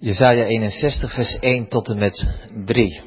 Jesaja 0.00 0.46
61 0.46 1.12
vers 1.12 1.38
1 1.40 1.68
tot 1.68 1.88
en 1.88 1.98
met 1.98 2.34
3. 2.64 3.02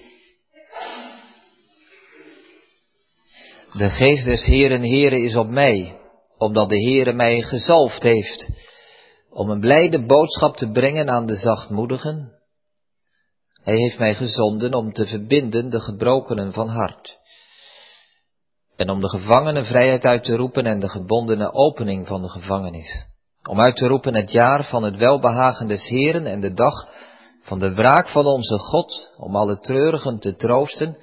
De 3.73 3.89
geest 3.89 4.25
des 4.25 4.45
Heeren 4.45 4.81
Heere 4.81 5.21
is 5.21 5.35
op 5.35 5.47
mij, 5.47 5.99
omdat 6.37 6.69
de 6.69 6.83
Heere 6.83 7.13
mij 7.13 7.41
gezalfd 7.41 8.03
heeft, 8.03 8.47
om 9.29 9.49
een 9.49 9.59
blijde 9.59 10.05
boodschap 10.05 10.55
te 10.55 10.71
brengen 10.71 11.09
aan 11.09 11.25
de 11.25 11.35
zachtmoedigen. 11.35 12.31
Hij 13.63 13.75
heeft 13.75 13.99
mij 13.99 14.15
gezonden 14.15 14.73
om 14.73 14.93
te 14.93 15.05
verbinden 15.05 15.69
de 15.69 15.79
gebrokenen 15.79 16.53
van 16.53 16.67
hart, 16.67 17.17
en 18.75 18.89
om 18.89 19.01
de 19.01 19.09
gevangenen 19.09 19.65
vrijheid 19.65 20.03
uit 20.03 20.23
te 20.23 20.35
roepen 20.35 20.65
en 20.65 20.79
de 20.79 20.89
gebondene 20.89 21.53
opening 21.53 22.07
van 22.07 22.21
de 22.21 22.29
gevangenis 22.29 23.09
om 23.49 23.59
uit 23.59 23.75
te 23.75 23.87
roepen 23.87 24.15
het 24.15 24.31
jaar 24.31 24.65
van 24.65 24.83
het 24.83 24.95
welbehagen 24.95 25.67
des 25.67 25.87
Heren 25.87 26.25
en 26.25 26.39
de 26.39 26.53
dag 26.53 26.87
van 27.41 27.59
de 27.59 27.73
wraak 27.73 28.09
van 28.09 28.25
onze 28.25 28.57
God, 28.57 29.09
om 29.17 29.35
alle 29.35 29.59
treurigen 29.59 30.19
te 30.19 30.35
troosten, 30.35 30.97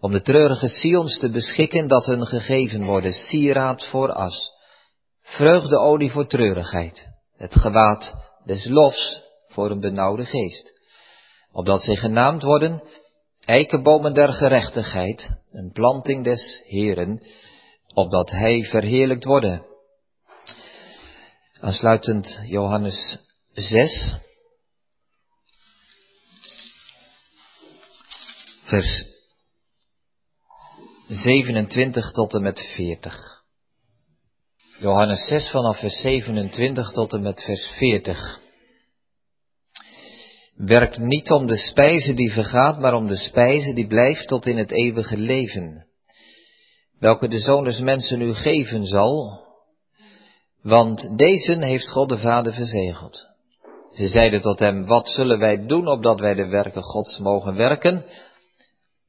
om 0.00 0.12
de 0.12 0.22
treurige 0.22 0.68
Sions 0.68 1.18
te 1.18 1.30
beschikken 1.30 1.88
dat 1.88 2.06
hun 2.06 2.26
gegeven 2.26 2.84
worden 2.84 3.12
sieraad 3.12 3.86
voor 3.86 4.12
as, 4.12 4.50
vreugdeolie 5.22 6.10
voor 6.10 6.26
treurigheid, 6.26 7.06
het 7.36 7.54
gewaad 7.54 8.14
des 8.44 8.68
lofs 8.68 9.22
voor 9.48 9.70
een 9.70 9.80
benauwde 9.80 10.24
geest, 10.24 10.72
opdat 11.52 11.82
zij 11.82 11.96
genaamd 11.96 12.42
worden 12.42 12.82
eikenbomen 13.44 14.14
der 14.14 14.32
gerechtigheid, 14.32 15.30
een 15.52 15.72
planting 15.72 16.24
des 16.24 16.62
Heren, 16.66 17.22
opdat 17.94 18.30
hij 18.30 18.64
verheerlijkt 18.64 19.24
worden. 19.24 19.69
Aansluitend 21.60 22.38
Johannes 22.48 23.18
6, 23.52 24.14
vers 28.64 29.04
27 31.08 32.12
tot 32.12 32.34
en 32.34 32.42
met 32.42 32.60
40. 32.74 33.42
Johannes 34.78 35.26
6 35.26 35.50
vanaf 35.50 35.78
vers 35.78 36.00
27 36.00 36.92
tot 36.92 37.12
en 37.12 37.22
met 37.22 37.44
vers 37.44 37.66
40. 37.78 38.40
Werk 40.54 40.98
niet 40.98 41.30
om 41.30 41.46
de 41.46 41.56
spijze 41.56 42.14
die 42.14 42.32
vergaat, 42.32 42.78
maar 42.78 42.94
om 42.94 43.06
de 43.06 43.16
spijze 43.16 43.72
die 43.72 43.86
blijft 43.86 44.28
tot 44.28 44.46
in 44.46 44.56
het 44.56 44.70
eeuwige 44.70 45.16
leven, 45.16 45.86
welke 46.98 47.28
de 47.28 47.38
Zoon 47.38 47.64
des 47.64 47.80
Mensen 47.80 48.20
u 48.20 48.34
geven 48.34 48.86
zal, 48.86 49.48
want 50.62 51.18
deze 51.18 51.64
heeft 51.64 51.90
God 51.90 52.08
de 52.08 52.18
Vader 52.18 52.52
verzegeld. 52.52 53.28
Ze 53.92 54.08
zeiden 54.08 54.40
tot 54.40 54.58
hem, 54.58 54.86
wat 54.86 55.08
zullen 55.08 55.38
wij 55.38 55.66
doen 55.66 55.88
opdat 55.88 56.20
wij 56.20 56.34
de 56.34 56.46
werken 56.46 56.82
Gods 56.82 57.18
mogen 57.18 57.54
werken? 57.54 58.04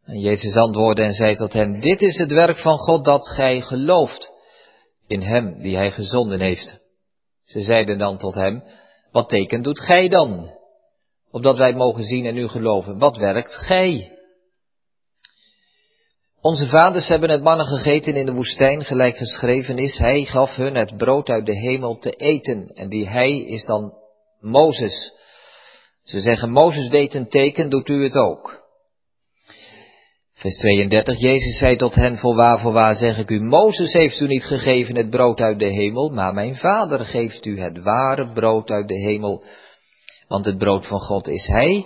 En 0.05 0.19
Jezus 0.19 0.55
antwoordde 0.55 1.03
en 1.03 1.13
zei 1.13 1.35
tot 1.35 1.53
hen, 1.53 1.79
dit 1.79 2.01
is 2.01 2.17
het 2.17 2.31
werk 2.31 2.57
van 2.57 2.77
God 2.77 3.05
dat 3.05 3.27
gij 3.27 3.61
gelooft 3.61 4.31
in 5.07 5.21
hem 5.21 5.61
die 5.61 5.75
hij 5.75 5.91
gezonden 5.91 6.39
heeft. 6.39 6.79
Ze 7.45 7.61
zeiden 7.61 7.97
dan 7.97 8.17
tot 8.17 8.33
hem, 8.33 8.63
wat 9.11 9.29
teken 9.29 9.61
doet 9.61 9.79
gij 9.79 10.09
dan? 10.09 10.49
Opdat 11.31 11.57
wij 11.57 11.73
mogen 11.73 12.03
zien 12.03 12.25
en 12.25 12.37
u 12.37 12.47
geloven, 12.47 12.97
wat 12.97 13.17
werkt 13.17 13.55
gij? 13.55 14.19
Onze 16.41 16.67
vaders 16.67 17.07
hebben 17.07 17.29
het 17.29 17.41
mannen 17.41 17.65
gegeten 17.65 18.15
in 18.15 18.25
de 18.25 18.33
woestijn, 18.33 18.85
gelijk 18.85 19.17
geschreven 19.17 19.77
is, 19.77 19.97
hij 19.97 20.23
gaf 20.23 20.55
hun 20.55 20.75
het 20.75 20.97
brood 20.97 21.29
uit 21.29 21.45
de 21.45 21.59
hemel 21.59 21.97
te 21.97 22.11
eten. 22.11 22.67
En 22.75 22.89
die 22.89 23.07
hij 23.07 23.37
is 23.37 23.65
dan 23.65 23.93
Mozes. 24.39 25.13
Ze 26.03 26.19
zeggen, 26.19 26.51
Mozes 26.51 26.89
deed 26.89 27.13
een 27.13 27.29
teken, 27.29 27.69
doet 27.69 27.89
u 27.89 28.03
het 28.03 28.15
ook. 28.15 28.59
Vers 30.33 30.57
32, 30.57 31.19
Jezus 31.19 31.57
zei 31.57 31.75
tot 31.75 31.95
hen, 31.95 32.17
voorwaar, 32.17 32.59
voorwaar 32.59 32.95
zeg 32.95 33.17
ik 33.17 33.29
u, 33.29 33.41
Mozes 33.41 33.93
heeft 33.93 34.19
u 34.19 34.27
niet 34.27 34.43
gegeven 34.43 34.95
het 34.95 35.09
brood 35.09 35.39
uit 35.39 35.59
de 35.59 35.69
hemel, 35.69 36.09
maar 36.09 36.33
mijn 36.33 36.55
vader 36.55 37.05
geeft 37.05 37.45
u 37.45 37.59
het 37.59 37.81
ware 37.83 38.31
brood 38.33 38.69
uit 38.69 38.87
de 38.87 38.99
hemel. 38.99 39.43
Want 40.27 40.45
het 40.45 40.57
brood 40.57 40.87
van 40.87 40.99
God 40.99 41.27
is 41.27 41.47
hij, 41.47 41.85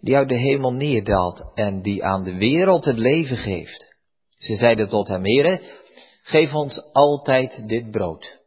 die 0.00 0.16
uit 0.16 0.28
de 0.28 0.38
hemel 0.38 0.72
neerdaalt 0.72 1.52
en 1.54 1.82
die 1.82 2.04
aan 2.04 2.24
de 2.24 2.34
wereld 2.34 2.84
het 2.84 2.96
leven 2.96 3.36
geeft. 3.36 3.89
Ze 4.40 4.56
zeiden 4.56 4.88
tot 4.88 5.08
hem, 5.08 5.24
Heere, 5.24 5.60
geef 6.22 6.54
ons 6.54 6.82
altijd 6.92 7.68
dit 7.68 7.90
brood. 7.90 8.38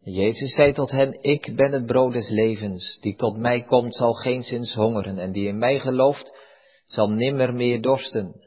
Jezus 0.00 0.54
zei 0.54 0.72
tot 0.72 0.90
hen, 0.90 1.22
ik 1.22 1.56
ben 1.56 1.72
het 1.72 1.86
brood 1.86 2.12
des 2.12 2.28
levens, 2.28 2.98
die 3.00 3.16
tot 3.16 3.36
mij 3.36 3.62
komt 3.62 3.96
zal 3.96 4.12
geen 4.12 4.42
zins 4.42 4.74
hongeren, 4.74 5.18
en 5.18 5.32
die 5.32 5.48
in 5.48 5.58
mij 5.58 5.78
gelooft, 5.80 6.38
zal 6.86 7.10
nimmer 7.10 7.54
meer 7.54 7.80
dorsten. 7.80 8.42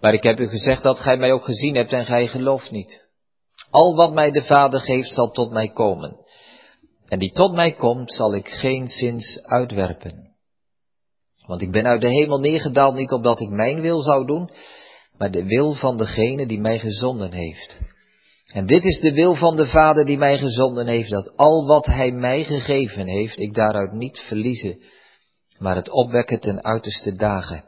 Maar 0.00 0.14
ik 0.14 0.22
heb 0.22 0.38
u 0.40 0.48
gezegd 0.48 0.82
dat 0.82 0.98
gij 0.98 1.16
mij 1.16 1.32
ook 1.32 1.44
gezien 1.44 1.74
hebt 1.74 1.92
en 1.92 2.04
gij 2.04 2.26
gelooft 2.26 2.70
niet. 2.70 3.06
Al 3.70 3.94
wat 3.94 4.12
mij 4.12 4.30
de 4.30 4.42
Vader 4.42 4.80
geeft 4.80 5.14
zal 5.14 5.30
tot 5.30 5.50
mij 5.50 5.68
komen. 5.68 6.16
En 7.08 7.18
die 7.18 7.32
tot 7.32 7.52
mij 7.52 7.72
komt 7.72 8.12
zal 8.12 8.34
ik 8.34 8.48
geen 8.48 8.86
zins 8.86 9.42
uitwerpen. 9.42 10.28
Want 11.46 11.62
ik 11.62 11.70
ben 11.70 11.86
uit 11.86 12.00
de 12.00 12.08
hemel 12.08 12.38
neergedaald 12.38 12.94
niet 12.94 13.12
opdat 13.12 13.40
ik 13.40 13.48
mijn 13.48 13.80
wil 13.80 14.02
zou 14.02 14.26
doen, 14.26 14.50
maar 15.18 15.30
de 15.30 15.44
wil 15.44 15.74
van 15.74 15.96
degene 15.96 16.46
die 16.46 16.60
mij 16.60 16.78
gezonden 16.78 17.32
heeft. 17.32 17.78
En 18.52 18.66
dit 18.66 18.84
is 18.84 19.00
de 19.00 19.12
wil 19.12 19.34
van 19.34 19.56
de 19.56 19.66
Vader 19.66 20.04
die 20.04 20.18
mij 20.18 20.38
gezonden 20.38 20.86
heeft, 20.86 21.10
dat 21.10 21.36
al 21.36 21.66
wat 21.66 21.86
Hij 21.86 22.10
mij 22.10 22.44
gegeven 22.44 23.06
heeft, 23.06 23.40
ik 23.40 23.54
daaruit 23.54 23.92
niet 23.92 24.18
verliezen, 24.18 24.80
maar 25.58 25.76
het 25.76 25.90
opwekken 25.90 26.40
ten 26.40 26.64
uiterste 26.64 27.12
dagen. 27.12 27.64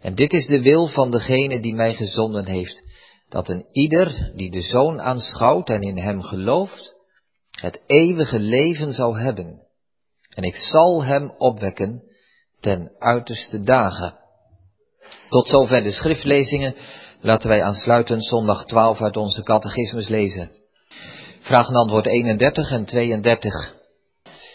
En 0.00 0.14
dit 0.14 0.32
is 0.32 0.46
de 0.46 0.62
wil 0.62 0.86
van 0.86 1.10
degene 1.10 1.60
die 1.60 1.74
mij 1.74 1.94
gezonden 1.94 2.46
heeft, 2.46 2.82
dat 3.28 3.48
een 3.48 3.64
ieder 3.72 4.32
die 4.34 4.50
de 4.50 4.62
Zoon 4.62 5.00
aanschouwt 5.00 5.68
en 5.68 5.80
in 5.80 5.98
Hem 5.98 6.22
gelooft, 6.22 6.94
het 7.50 7.80
eeuwige 7.86 8.38
leven 8.38 8.92
zou 8.92 9.18
hebben. 9.18 9.66
En 10.34 10.42
ik 10.42 10.56
zal 10.56 11.04
Hem 11.04 11.30
opwekken 11.36 12.02
ten 12.60 12.94
uiterste 12.98 13.62
dagen. 13.62 14.18
Tot 15.28 15.48
zover 15.48 15.82
de 15.82 15.92
schriftlezingen. 15.92 16.74
Laten 17.20 17.48
wij 17.48 17.62
aansluitend 17.62 18.24
zondag 18.24 18.64
12 18.64 19.00
uit 19.00 19.16
onze 19.16 19.42
catechismus 19.42 20.08
lezen. 20.08 20.50
Vraag 21.40 21.68
en 21.68 21.74
antwoord 21.74 22.06
31 22.06 22.70
en 22.70 22.84
32. 22.84 23.74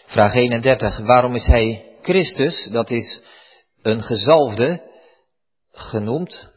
Vraag 0.06 0.34
31. 0.34 1.00
Waarom 1.00 1.36
is 1.36 1.46
hij 1.46 1.86
Christus, 2.02 2.70
dat 2.72 2.90
is 2.90 3.22
een 3.82 4.02
gezalfde, 4.02 4.82
genoemd? 5.72 6.52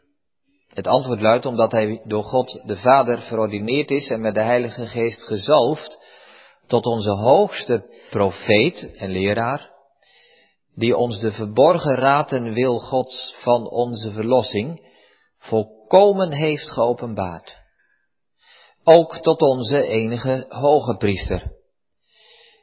Het 0.68 0.86
antwoord 0.86 1.20
luidt 1.20 1.46
omdat 1.46 1.72
hij 1.72 2.00
door 2.04 2.24
God 2.24 2.62
de 2.66 2.76
Vader 2.76 3.20
verordineerd 3.20 3.90
is 3.90 4.08
en 4.08 4.20
met 4.20 4.34
de 4.34 4.42
Heilige 4.42 4.86
Geest 4.86 5.22
gezalfd 5.22 5.98
tot 6.66 6.84
onze 6.84 7.10
hoogste 7.10 7.84
profeet 8.10 8.96
en 8.96 9.10
leraar, 9.10 9.70
die 10.76 10.96
ons 10.96 11.20
de 11.20 11.32
verborgen 11.32 11.94
raad 11.94 12.32
en 12.32 12.52
wil 12.52 12.78
Gods 12.78 13.34
van 13.42 13.70
onze 13.70 14.10
verlossing 14.10 14.80
volkomen 15.38 16.32
heeft 16.32 16.70
geopenbaard. 16.70 17.56
Ook 18.84 19.16
tot 19.16 19.40
onze 19.40 19.82
enige 19.82 20.46
hoge 20.48 20.96
priester, 20.96 21.52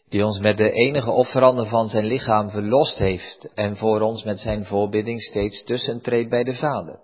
die 0.10 0.26
ons 0.26 0.40
met 0.40 0.58
de 0.58 0.72
enige 0.72 1.12
offerande 1.12 1.66
van 1.66 1.90
zijn 1.90 2.06
lichaam 2.06 2.50
verlost 2.50 2.98
heeft 2.98 3.52
en 3.54 3.78
voor 3.78 4.02
ons 4.02 4.24
met 4.24 4.40
zijn 4.40 4.66
voorbidding 4.66 5.22
steeds 5.22 5.64
tussentreedt 5.64 6.30
bij 6.30 6.44
de 6.44 6.56
Vader. 6.56 7.00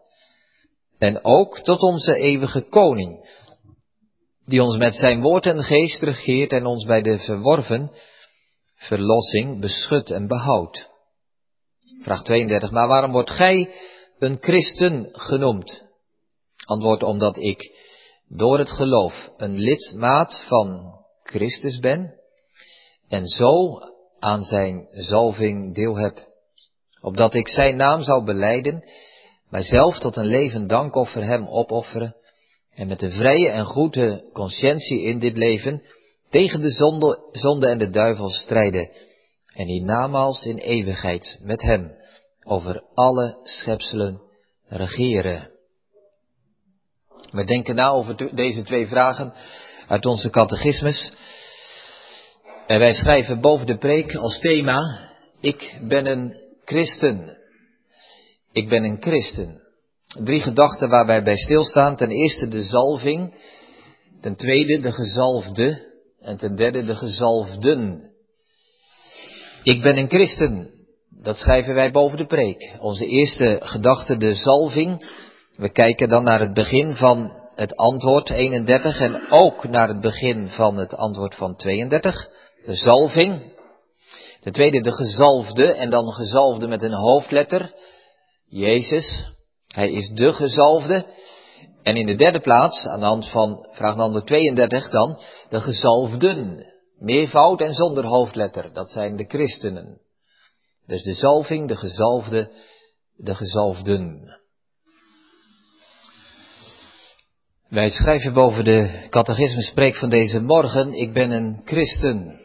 En 0.97 1.24
ook 1.24 1.59
tot 1.59 1.81
onze 1.81 2.16
eeuwige 2.16 2.62
koning, 2.62 3.30
die 4.46 4.64
ons 4.64 4.78
met 4.78 4.96
zijn 4.96 5.22
woord 5.22 5.46
en 5.46 5.64
geest 5.64 6.02
regeert 6.02 6.52
en 6.52 6.66
ons 6.66 6.86
bij 6.86 7.02
de 7.02 7.20
verworven 7.20 7.91
verlossing 8.76 9.59
beschut 9.59 10.09
en 10.09 10.28
behoudt. 10.28 10.89
Vraag 12.01 12.23
32. 12.23 12.72
Maar 12.72 12.87
waarom 12.87 13.11
wordt 13.11 13.31
gij 13.31 13.75
een 14.17 14.37
christen 14.40 15.09
genoemd? 15.11 15.87
Antwoord 16.66 17.03
omdat 17.03 17.37
ik 17.37 17.78
door 18.28 18.59
het 18.59 18.69
geloof 18.69 19.29
een 19.37 19.53
lidmaat 19.53 20.43
van 20.47 20.93
Christus 21.23 21.79
ben 21.79 22.13
en 23.07 23.25
zo 23.25 23.79
aan 24.19 24.43
zijn 24.43 24.87
zalving 24.91 25.75
deel 25.75 25.97
heb. 25.97 26.28
Opdat 27.01 27.34
ik 27.34 27.47
zijn 27.47 27.75
naam 27.75 28.03
zou 28.03 28.23
beleiden, 28.23 28.84
mijzelf 29.49 29.99
tot 29.99 30.16
een 30.16 30.28
levend 30.28 30.69
dankoffer 30.69 31.23
hem 31.23 31.47
opofferen 31.47 32.16
en 32.73 32.87
met 32.87 33.02
een 33.02 33.11
vrije 33.11 33.49
en 33.49 33.66
goede 33.66 34.29
conscientie 34.34 35.02
in 35.02 35.19
dit 35.19 35.37
leven 35.37 35.84
tegen 36.29 36.61
de 36.61 36.72
zonde, 36.72 37.29
zonde 37.31 37.67
en 37.67 37.78
de 37.78 37.90
duivel 37.90 38.29
strijden 38.29 38.90
en 39.59 39.67
hiernamaals 39.67 40.46
in 40.46 40.58
eeuwigheid 40.58 41.40
met 41.41 41.61
hem 41.61 41.91
over 42.44 42.84
alle 42.94 43.38
schepselen 43.44 44.22
regeren. 44.67 45.50
We 47.32 47.44
denken 47.44 47.76
na 47.76 47.90
over 47.90 48.35
deze 48.35 48.64
twee 48.64 48.88
vragen 48.88 49.34
uit 49.88 50.06
onze 50.06 50.29
catechismus. 50.29 51.11
En 52.67 52.79
wij 52.79 52.94
schrijven 52.94 53.41
boven 53.41 53.66
de 53.66 53.78
preek 53.78 54.16
als 54.16 54.40
thema, 54.40 55.09
ik 55.40 55.79
ben 55.88 56.05
een 56.05 56.35
christen. 56.66 57.38
Ik 58.52 58.70
ben 58.70 58.84
een 58.84 59.02
christen. 59.02 59.62
Drie 60.23 60.41
gedachten 60.41 60.90
waar 60.90 61.05
wij 61.05 61.23
bij 61.23 61.38
stilstaan. 61.38 61.96
Ten 61.96 62.09
eerste 62.09 62.47
de 62.47 62.64
zalving. 62.64 63.35
Ten 64.22 64.35
tweede 64.35 64.79
de 64.79 64.91
gezalfde. 64.91 65.88
En 66.20 66.38
ten 66.38 66.55
derde 66.55 66.84
de 66.84 66.96
gezalfden. 66.96 68.09
Ik 69.69 69.81
ben 69.81 69.97
een 69.97 70.09
christen. 70.09 70.69
Dat 71.21 71.35
schrijven 71.35 71.73
wij 71.73 71.91
boven 71.91 72.17
de 72.17 72.25
preek. 72.25 72.75
Onze 72.79 73.05
eerste 73.05 73.59
gedachte 73.63 74.17
de 74.17 74.33
zalving. 74.33 75.11
We 75.55 75.71
kijken 75.71 76.09
dan 76.09 76.23
naar 76.23 76.39
het 76.39 76.53
begin 76.53 76.95
van 76.95 77.31
het 77.55 77.75
antwoord 77.75 78.29
31 78.29 78.99
en 78.99 79.31
ook 79.31 79.67
naar 79.67 79.87
het 79.87 80.01
begin 80.01 80.49
van 80.49 80.77
het 80.77 80.95
antwoord 80.95 81.35
van 81.35 81.55
32 81.55 82.29
de 82.66 82.75
zalving. 82.75 83.53
Ten 84.39 84.51
tweede 84.51 84.81
de 84.81 84.91
gezalfde 84.91 85.73
en 85.73 85.89
dan 85.89 86.13
gezalfde 86.13 86.67
met 86.67 86.81
een 86.81 86.93
hoofdletter. 86.93 87.73
Jezus. 88.47 89.33
Hij 89.67 89.91
is 89.91 90.09
de 90.09 90.33
gezalfde. 90.33 91.05
En 91.83 91.95
in 91.95 92.05
de 92.05 92.16
derde 92.16 92.39
plaats, 92.39 92.85
aan 92.85 92.99
de 92.99 93.05
hand 93.05 93.29
van 93.29 93.67
vraag 93.71 93.95
nummer 93.95 94.23
32 94.23 94.89
dan, 94.89 95.19
de 95.49 95.59
gezalfden. 95.59 96.67
Meervoud 96.99 97.61
en 97.61 97.73
zonder 97.73 98.05
hoofdletter. 98.05 98.73
Dat 98.73 98.91
zijn 98.91 99.16
de 99.16 99.25
christenen. 99.25 100.01
Dus 100.85 101.03
de 101.03 101.13
zalving, 101.13 101.67
de 101.67 101.75
gezalfde, 101.75 102.51
de 103.16 103.35
gezalfden. 103.35 104.37
Wij 107.69 107.90
schrijven 107.90 108.34
boven 108.34 108.63
de 108.63 109.07
catechisme 109.09 109.61
spreek 109.61 109.96
van 109.96 110.09
deze 110.09 110.40
morgen, 110.40 110.93
ik 110.93 111.13
ben 111.13 111.31
een 111.31 111.61
christen. 111.66 112.41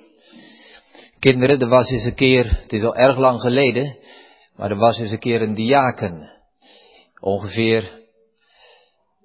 Kinderen, 1.19 1.61
er 1.61 1.69
was 1.69 1.91
eens 1.91 2.05
een 2.05 2.15
keer, 2.15 2.61
het 2.61 2.73
is 2.73 2.83
al 2.83 2.97
erg 2.97 3.19
lang 3.19 3.41
geleden, 3.41 3.99
maar 4.57 4.71
er 4.71 4.77
was 4.77 4.99
eens 4.99 5.11
een 5.11 5.19
keer 5.19 5.43
een 5.43 5.55
diaken. 5.55 6.31
Ongeveer 7.21 8.01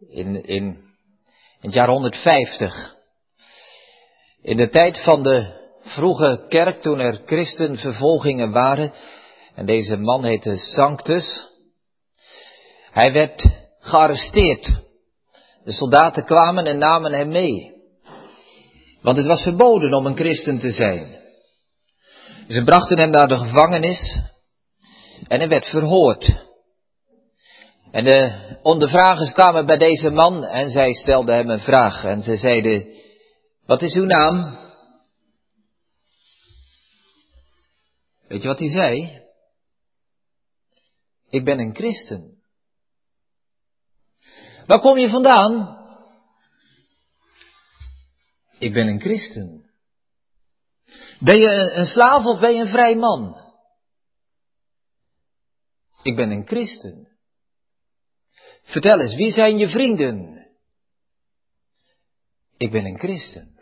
in, 0.09 0.43
in, 0.43 0.45
in 0.45 0.77
het 1.59 1.73
jaar 1.73 1.89
150. 1.89 2.98
In 4.41 4.57
de 4.57 4.69
tijd 4.69 5.03
van 5.03 5.23
de 5.23 5.57
vroege 5.81 6.45
kerk, 6.47 6.81
toen 6.81 6.99
er 6.99 7.21
christenvervolgingen 7.25 8.51
waren, 8.51 8.93
en 9.55 9.65
deze 9.65 9.97
man 9.97 10.23
heette 10.23 10.55
Sanctus, 10.55 11.47
hij 12.91 13.13
werd 13.13 13.49
gearresteerd. 13.79 14.77
De 15.63 15.71
soldaten 15.71 16.25
kwamen 16.25 16.65
en 16.65 16.77
namen 16.77 17.13
hem 17.13 17.29
mee. 17.29 17.77
Want 19.01 19.17
het 19.17 19.25
was 19.25 19.43
verboden 19.43 19.93
om 19.93 20.05
een 20.05 20.15
christen 20.15 20.59
te 20.59 20.71
zijn. 20.71 21.17
Ze 22.47 22.63
brachten 22.63 22.99
hem 22.99 23.09
naar 23.09 23.27
de 23.27 23.37
gevangenis 23.37 24.17
en 25.27 25.39
hij 25.39 25.49
werd 25.49 25.65
verhoord. 25.65 26.47
En 27.91 28.03
de 28.03 28.33
ondervragers 28.61 29.31
kwamen 29.31 29.65
bij 29.65 29.77
deze 29.77 30.09
man 30.09 30.45
en 30.45 30.69
zij 30.69 30.93
stelden 30.93 31.35
hem 31.35 31.49
een 31.49 31.59
vraag. 31.59 32.03
En 32.03 32.21
ze 32.21 32.35
zeiden, 32.35 32.85
wat 33.69 33.81
is 33.81 33.93
uw 33.93 34.05
naam? 34.05 34.57
Weet 38.27 38.41
je 38.41 38.47
wat 38.47 38.59
hij 38.59 38.69
zei? 38.69 39.21
Ik 41.27 41.43
ben 41.45 41.59
een 41.59 41.75
christen. 41.75 42.43
Waar 44.65 44.79
kom 44.79 44.97
je 44.97 45.09
vandaan? 45.09 45.77
Ik 48.59 48.73
ben 48.73 48.87
een 48.87 48.99
christen. 48.99 49.71
Ben 51.19 51.39
je 51.39 51.71
een 51.73 51.85
slaaf 51.85 52.25
of 52.25 52.39
ben 52.39 52.55
je 52.55 52.61
een 52.61 52.71
vrij 52.71 52.95
man? 52.95 53.37
Ik 56.03 56.15
ben 56.15 56.31
een 56.31 56.47
christen. 56.47 57.17
Vertel 58.63 58.99
eens, 58.99 59.15
wie 59.15 59.31
zijn 59.31 59.57
je 59.57 59.69
vrienden? 59.69 60.47
Ik 62.57 62.71
ben 62.71 62.85
een 62.85 62.97
christen. 62.97 63.58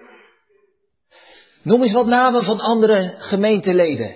Noem 1.67 1.83
eens 1.83 1.93
wat 1.93 2.05
namen 2.05 2.43
van 2.43 2.59
andere 2.59 3.15
gemeenteleden. 3.17 4.15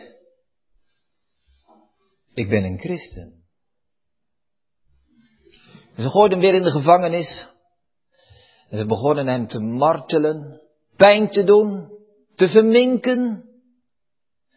Ik 2.34 2.50
ben 2.50 2.64
een 2.64 2.80
christen. 2.80 3.44
ze 5.96 6.10
gooiden 6.10 6.40
hem 6.40 6.48
weer 6.48 6.58
in 6.58 6.64
de 6.64 6.72
gevangenis. 6.72 7.48
En 8.70 8.78
ze 8.78 8.86
begonnen 8.86 9.28
hem 9.28 9.48
te 9.48 9.60
martelen, 9.60 10.62
pijn 10.96 11.30
te 11.30 11.44
doen, 11.44 11.90
te 12.36 12.50
verminken. 12.50 13.50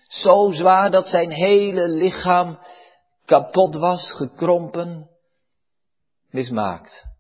Zo 0.03 0.53
zwaar 0.53 0.91
dat 0.91 1.07
zijn 1.07 1.31
hele 1.31 1.89
lichaam 1.89 2.59
kapot 3.25 3.75
was, 3.75 4.13
gekrompen, 4.13 5.11
mismaakt. 6.31 7.14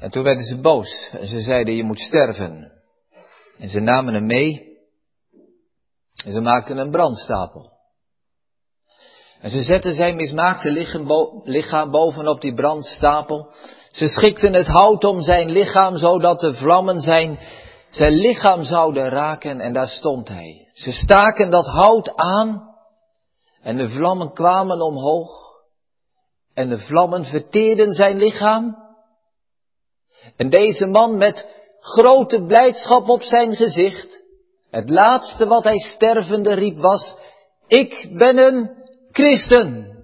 En 0.00 0.10
toen 0.10 0.22
werden 0.22 0.44
ze 0.44 0.60
boos 0.60 1.08
en 1.12 1.26
ze 1.26 1.40
zeiden 1.40 1.74
je 1.74 1.84
moet 1.84 2.00
sterven. 2.00 2.72
En 3.58 3.68
ze 3.68 3.80
namen 3.80 4.14
hem 4.14 4.26
mee 4.26 4.66
en 6.24 6.32
ze 6.32 6.40
maakten 6.40 6.78
een 6.78 6.90
brandstapel. 6.90 7.74
En 9.40 9.50
ze 9.50 9.62
zetten 9.62 9.94
zijn 9.94 10.16
mismaakte 10.16 10.70
lichaam 11.44 11.90
bovenop 11.90 12.40
die 12.40 12.54
brandstapel. 12.54 13.52
Ze 13.90 14.08
schikten 14.08 14.52
het 14.52 14.66
hout 14.66 15.04
om 15.04 15.20
zijn 15.20 15.50
lichaam, 15.50 15.96
zodat 15.96 16.40
de 16.40 16.54
vlammen 16.54 17.00
zijn, 17.00 17.38
zijn 17.90 18.12
lichaam 18.12 18.62
zouden 18.62 19.08
raken, 19.08 19.60
en 19.60 19.72
daar 19.72 19.88
stond 19.88 20.28
hij. 20.28 20.68
Ze 20.72 20.92
staken 20.92 21.50
dat 21.50 21.66
hout 21.66 22.16
aan, 22.16 22.74
en 23.62 23.76
de 23.76 23.88
vlammen 23.88 24.32
kwamen 24.32 24.80
omhoog, 24.80 25.30
en 26.54 26.68
de 26.68 26.78
vlammen 26.78 27.24
verteerden 27.24 27.92
zijn 27.92 28.16
lichaam. 28.16 28.85
En 30.36 30.50
deze 30.50 30.86
man 30.86 31.16
met 31.16 31.64
grote 31.80 32.44
blijdschap 32.44 33.08
op 33.08 33.22
zijn 33.22 33.56
gezicht, 33.56 34.22
het 34.70 34.90
laatste 34.90 35.46
wat 35.46 35.64
hij 35.64 35.78
stervende 35.78 36.54
riep 36.54 36.76
was, 36.78 37.14
ik 37.66 38.08
ben 38.12 38.38
een 38.38 38.70
christen. 39.10 39.94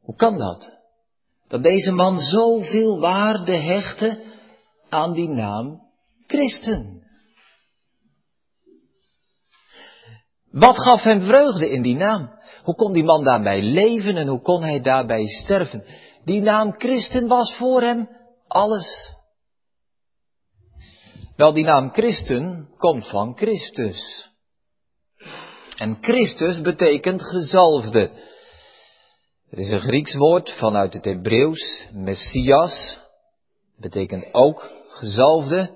Hoe 0.00 0.16
kan 0.16 0.38
dat? 0.38 0.80
Dat 1.48 1.62
deze 1.62 1.90
man 1.90 2.18
zoveel 2.18 3.00
waarde 3.00 3.56
hechtte 3.56 4.22
aan 4.88 5.12
die 5.12 5.28
naam 5.28 5.80
christen. 6.26 7.01
Wat 10.52 10.78
gaf 10.78 11.02
hem 11.02 11.20
vreugde 11.20 11.70
in 11.70 11.82
die 11.82 11.96
naam? 11.96 12.30
Hoe 12.64 12.74
kon 12.74 12.92
die 12.92 13.04
man 13.04 13.24
daarbij 13.24 13.62
leven 13.62 14.16
en 14.16 14.26
hoe 14.28 14.40
kon 14.40 14.62
hij 14.62 14.80
daarbij 14.80 15.26
sterven? 15.26 15.84
Die 16.24 16.40
naam 16.40 16.74
christen 16.78 17.28
was 17.28 17.54
voor 17.56 17.80
hem 17.80 18.08
alles. 18.48 19.10
Wel, 21.36 21.52
die 21.52 21.64
naam 21.64 21.92
christen 21.92 22.68
komt 22.76 23.08
van 23.08 23.36
Christus. 23.36 24.30
En 25.76 25.98
Christus 26.00 26.60
betekent 26.60 27.22
gezalfde. 27.22 28.10
Het 29.48 29.58
is 29.58 29.70
een 29.70 29.80
Grieks 29.80 30.14
woord 30.14 30.50
vanuit 30.50 30.94
het 30.94 31.04
Hebreeuws. 31.04 31.86
Messias 31.92 32.98
betekent 33.76 34.34
ook 34.34 34.70
gezalfde. 34.88 35.70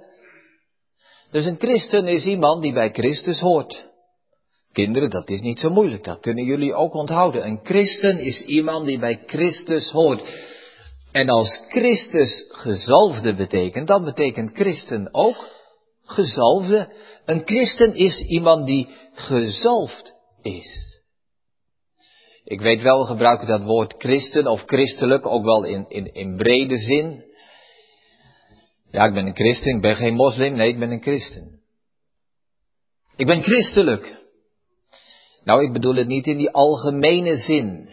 Dus 1.30 1.44
een 1.44 1.58
christen 1.58 2.06
is 2.06 2.24
iemand 2.24 2.62
die 2.62 2.72
bij 2.72 2.90
Christus 2.90 3.40
hoort. 3.40 3.84
Kinderen, 4.76 5.10
dat 5.10 5.28
is 5.28 5.40
niet 5.40 5.58
zo 5.58 5.70
moeilijk. 5.70 6.04
Dat 6.04 6.20
kunnen 6.20 6.44
jullie 6.44 6.74
ook 6.74 6.94
onthouden. 6.94 7.46
Een 7.46 7.60
christen 7.62 8.18
is 8.18 8.40
iemand 8.40 8.86
die 8.86 8.98
bij 8.98 9.22
Christus 9.26 9.90
hoort. 9.90 10.22
En 11.12 11.28
als 11.28 11.60
Christus 11.68 12.44
gezalfde 12.48 13.34
betekent, 13.34 13.86
dan 13.86 14.04
betekent 14.04 14.50
christen 14.54 15.14
ook 15.14 15.48
gezalfde. 16.02 16.92
Een 17.24 17.42
christen 17.44 17.94
is 17.94 18.20
iemand 18.20 18.66
die 18.66 18.88
gezalfd 19.12 20.14
is. 20.42 21.00
Ik 22.44 22.60
weet 22.60 22.82
wel, 22.82 23.00
we 23.00 23.06
gebruiken 23.06 23.46
dat 23.46 23.62
woord 23.62 23.94
christen 23.98 24.46
of 24.46 24.62
christelijk 24.66 25.26
ook 25.26 25.44
wel 25.44 25.64
in, 25.64 25.84
in, 25.88 26.12
in 26.14 26.36
brede 26.36 26.78
zin. 26.78 27.24
Ja, 28.90 29.04
ik 29.04 29.14
ben 29.14 29.26
een 29.26 29.34
christen, 29.34 29.74
ik 29.74 29.82
ben 29.82 29.96
geen 29.96 30.14
moslim, 30.14 30.54
nee, 30.54 30.68
ik 30.68 30.78
ben 30.78 30.90
een 30.90 31.02
christen. 31.02 31.60
Ik 33.16 33.26
ben 33.26 33.42
christelijk. 33.42 34.24
Nou, 35.46 35.64
ik 35.64 35.72
bedoel 35.72 35.94
het 35.94 36.06
niet 36.06 36.26
in 36.26 36.36
die 36.36 36.50
algemene 36.50 37.36
zin. 37.36 37.88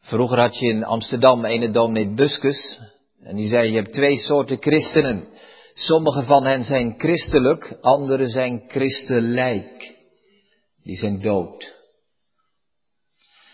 Vroeger 0.00 0.38
had 0.38 0.58
je 0.58 0.66
in 0.66 0.84
Amsterdam 0.84 1.44
een 1.44 1.72
dominee 1.72 2.14
Buskus. 2.14 2.80
En 3.22 3.36
die 3.36 3.48
zei, 3.48 3.70
je 3.70 3.76
hebt 3.76 3.92
twee 3.92 4.16
soorten 4.16 4.56
christenen. 4.60 5.28
Sommige 5.74 6.22
van 6.22 6.44
hen 6.44 6.64
zijn 6.64 6.94
christelijk, 6.98 7.78
andere 7.80 8.28
zijn 8.28 8.64
christelijk. 8.68 9.96
Die 10.82 10.96
zijn 10.96 11.20
dood. 11.20 11.74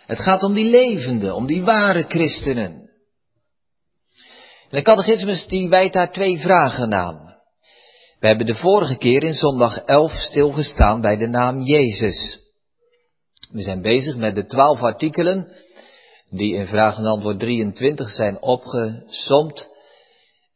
Het 0.06 0.18
gaat 0.18 0.42
om 0.42 0.54
die 0.54 0.70
levende, 0.70 1.34
om 1.34 1.46
die 1.46 1.62
ware 1.62 2.02
christenen. 2.02 2.90
de 4.68 4.82
catechismus 4.82 5.46
die 5.46 5.68
wijdt 5.68 5.94
daar 5.94 6.12
twee 6.12 6.38
vragen 6.38 6.94
aan. 6.94 7.34
We 8.18 8.26
hebben 8.26 8.46
de 8.46 8.54
vorige 8.54 8.96
keer 8.96 9.22
in 9.22 9.34
zondag 9.34 9.78
11 9.78 10.12
stilgestaan 10.12 11.00
bij 11.00 11.16
de 11.16 11.28
naam 11.28 11.60
Jezus. 11.60 12.43
We 13.54 13.62
zijn 13.62 13.82
bezig 13.82 14.16
met 14.16 14.34
de 14.34 14.46
twaalf 14.46 14.80
artikelen 14.80 15.48
die 16.30 16.54
in 16.54 16.66
vraag 16.66 16.98
en 16.98 17.06
antwoord 17.06 17.38
23 17.38 18.10
zijn 18.10 18.42
opgesomd. 18.42 19.68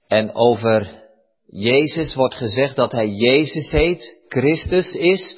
En 0.06 0.34
over 0.34 1.02
Jezus 1.46 2.14
wordt 2.14 2.34
gezegd 2.34 2.76
dat 2.76 2.92
hij 2.92 3.08
Jezus 3.08 3.70
heet, 3.70 4.24
Christus 4.28 4.92
is, 4.92 5.36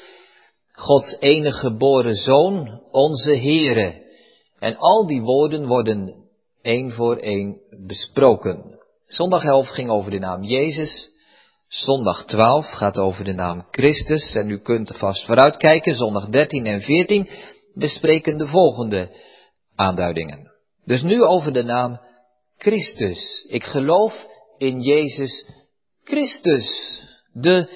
Gods 0.72 1.16
enige 1.18 1.58
geboren 1.58 2.14
Zoon, 2.14 2.82
onze 2.90 3.36
Heere. 3.36 4.02
En 4.58 4.76
al 4.76 5.06
die 5.06 5.22
woorden 5.22 5.66
worden 5.66 6.28
één 6.62 6.90
voor 6.90 7.16
één 7.16 7.60
besproken. 7.86 8.80
Zondag 9.04 9.44
11 9.44 9.68
ging 9.68 9.90
over 9.90 10.10
de 10.10 10.18
naam 10.18 10.42
Jezus. 10.42 11.10
Zondag 11.70 12.24
12 12.24 12.66
gaat 12.66 12.98
over 12.98 13.24
de 13.24 13.32
naam 13.32 13.66
Christus. 13.70 14.34
En 14.34 14.50
u 14.50 14.58
kunt 14.58 14.88
er 14.88 14.98
vast 14.98 15.24
vooruitkijken. 15.24 15.94
Zondag 15.94 16.28
13 16.28 16.66
en 16.66 16.80
14 16.80 17.28
bespreken 17.74 18.38
de 18.38 18.46
volgende 18.46 19.10
aanduidingen. 19.76 20.50
Dus 20.84 21.02
nu 21.02 21.22
over 21.22 21.52
de 21.52 21.62
naam 21.62 22.00
Christus. 22.56 23.44
Ik 23.48 23.64
geloof 23.64 24.26
in 24.58 24.80
Jezus 24.80 25.46
Christus, 26.04 27.00
de 27.32 27.68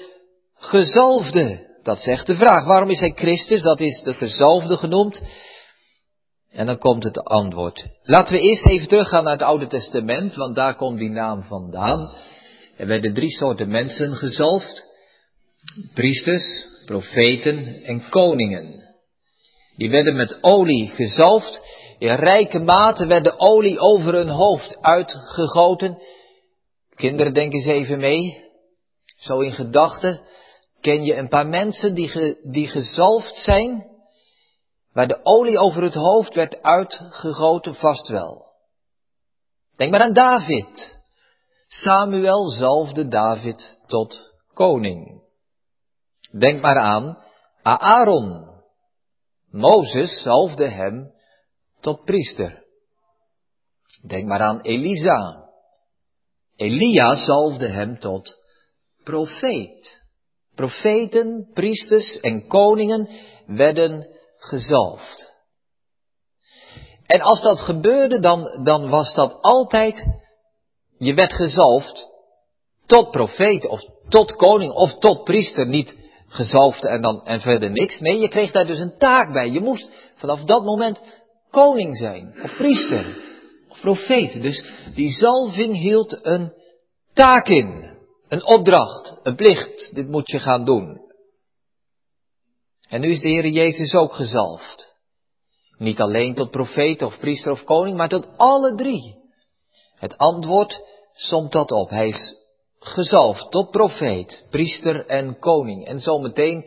gezalfde. 0.53 1.77
Dat 1.83 1.99
zegt 1.99 2.27
de 2.27 2.35
vraag. 2.35 2.65
Waarom 2.65 2.89
is 2.89 2.99
hij 2.99 3.11
Christus? 3.15 3.61
Dat 3.61 3.79
is 3.79 4.01
de 4.01 4.13
gezalfde 4.13 4.77
genoemd. 4.77 5.21
En 6.51 6.65
dan 6.65 6.77
komt 6.77 7.03
het 7.03 7.23
antwoord. 7.23 7.85
Laten 8.03 8.33
we 8.33 8.39
eerst 8.39 8.65
even 8.65 8.87
teruggaan 8.87 9.23
naar 9.23 9.33
het 9.33 9.41
Oude 9.41 9.67
Testament, 9.67 10.35
want 10.35 10.55
daar 10.55 10.75
komt 10.75 10.97
die 10.97 11.09
naam 11.09 11.43
vandaan. 11.43 12.15
Er 12.77 12.87
werden 12.87 13.13
drie 13.13 13.31
soorten 13.31 13.69
mensen 13.69 14.15
gezalfd. 14.15 14.83
Priesters, 15.93 16.67
profeten 16.85 17.83
en 17.83 18.09
koningen. 18.09 18.95
Die 19.75 19.89
werden 19.89 20.15
met 20.15 20.37
olie 20.41 20.87
gezalfd. 20.87 21.61
In 21.99 22.15
rijke 22.15 22.59
mate 22.59 23.07
werd 23.07 23.23
de 23.23 23.39
olie 23.39 23.79
over 23.79 24.13
hun 24.13 24.29
hoofd 24.29 24.81
uitgegoten. 24.81 26.01
Kinderen, 26.95 27.33
denk 27.33 27.53
eens 27.53 27.65
even 27.65 27.99
mee. 27.99 28.43
Zo 29.17 29.39
in 29.39 29.51
gedachten. 29.51 30.21
Ken 30.81 31.03
je 31.03 31.15
een 31.15 31.27
paar 31.27 31.47
mensen 31.47 31.93
die, 31.93 32.37
die 32.43 32.67
gezalfd 32.67 33.35
zijn? 33.35 33.93
Waar 34.93 35.07
de 35.07 35.19
olie 35.23 35.57
over 35.57 35.83
het 35.83 35.93
hoofd 35.93 36.35
werd 36.35 36.61
uitgegoten, 36.61 37.75
vast 37.75 38.07
wel. 38.07 38.45
Denk 39.75 39.91
maar 39.91 40.01
aan 40.01 40.13
David. 40.13 40.94
Samuel 41.81 42.49
zalfde 42.49 43.07
David 43.07 43.79
tot 43.87 44.33
koning. 44.53 45.21
Denk 46.31 46.61
maar 46.61 46.77
aan 46.79 47.17
Aaron. 47.63 48.53
Mozes 49.51 50.21
zalfde 50.21 50.69
hem 50.69 51.11
tot 51.79 52.03
priester. 52.03 52.63
Denk 54.07 54.27
maar 54.27 54.41
aan 54.41 54.61
Elisa. 54.61 55.49
Elia 56.55 57.15
zalfde 57.15 57.67
hem 57.67 57.99
tot 57.99 58.35
profeet. 59.03 60.03
Profeten, 60.55 61.49
priesters 61.53 62.19
en 62.19 62.47
koningen 62.47 63.09
werden 63.45 64.07
gezalfd. 64.37 65.33
En 67.05 67.21
als 67.21 67.41
dat 67.41 67.59
gebeurde, 67.59 68.19
dan, 68.19 68.63
dan 68.63 68.89
was 68.89 69.13
dat 69.13 69.41
altijd, 69.41 70.05
je 70.97 71.13
werd 71.13 71.33
gezalfd 71.33 72.13
tot 72.85 73.11
profeet 73.11 73.67
of 73.67 73.81
tot 74.09 74.35
koning 74.35 74.71
of 74.71 74.97
tot 74.97 75.23
priester, 75.23 75.67
niet 75.67 75.95
gezalfd 76.27 76.85
en 76.85 77.01
dan 77.01 77.25
en 77.25 77.39
verder 77.39 77.71
niks. 77.71 77.99
Nee, 77.99 78.19
je 78.19 78.27
kreeg 78.27 78.51
daar 78.51 78.67
dus 78.67 78.79
een 78.79 78.97
taak 78.97 79.33
bij. 79.33 79.49
Je 79.49 79.59
moest 79.59 79.91
vanaf 80.15 80.43
dat 80.43 80.63
moment 80.63 81.01
koning 81.49 81.97
zijn, 81.97 82.35
of 82.43 82.55
priester, 82.55 83.17
of 83.69 83.79
profeet. 83.81 84.41
Dus 84.41 84.63
die 84.95 85.09
zalving 85.09 85.75
hield 85.77 86.25
een 86.25 86.53
taak 87.13 87.47
in, 87.47 87.97
een 88.27 88.45
opdracht, 88.45 89.19
een 89.23 89.35
plicht. 89.35 89.95
Dit 89.95 90.07
moet 90.07 90.31
je 90.31 90.39
gaan 90.39 90.65
doen. 90.65 91.03
En 92.89 93.01
nu 93.01 93.11
is 93.11 93.21
de 93.21 93.27
Heer 93.27 93.47
Jezus 93.47 93.93
ook 93.93 94.13
gezalfd. 94.13 94.93
Niet 95.77 95.99
alleen 95.99 96.35
tot 96.35 96.51
profeet 96.51 97.01
of 97.01 97.19
priester 97.19 97.51
of 97.51 97.63
koning, 97.63 97.97
maar 97.97 98.09
tot 98.09 98.27
alle 98.37 98.75
drie. 98.75 99.24
Het 99.95 100.17
antwoord 100.17 100.81
somt 101.13 101.51
dat 101.51 101.71
op. 101.71 101.89
Hij 101.89 102.07
is 102.07 102.35
gezalfd 102.79 103.51
tot 103.51 103.71
profeet, 103.71 104.45
priester 104.49 105.05
en 105.05 105.39
koning. 105.39 105.85
En 105.85 105.99
zometeen 105.99 106.65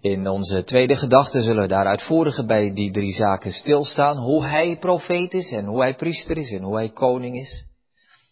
in 0.00 0.28
onze 0.28 0.64
tweede 0.64 0.96
gedachte 0.96 1.42
zullen 1.42 1.62
we 1.62 1.68
daar 1.68 1.86
uitvoeriger 1.86 2.46
bij 2.46 2.72
die 2.72 2.92
drie 2.92 3.12
zaken 3.12 3.52
stilstaan. 3.52 4.16
Hoe 4.16 4.44
hij 4.44 4.78
profeet 4.78 5.34
is 5.34 5.50
en 5.50 5.64
hoe 5.64 5.80
hij 5.80 5.94
priester 5.94 6.36
is 6.36 6.50
en 6.50 6.62
hoe 6.62 6.74
hij 6.74 6.90
koning 6.90 7.36
is. 7.36 7.64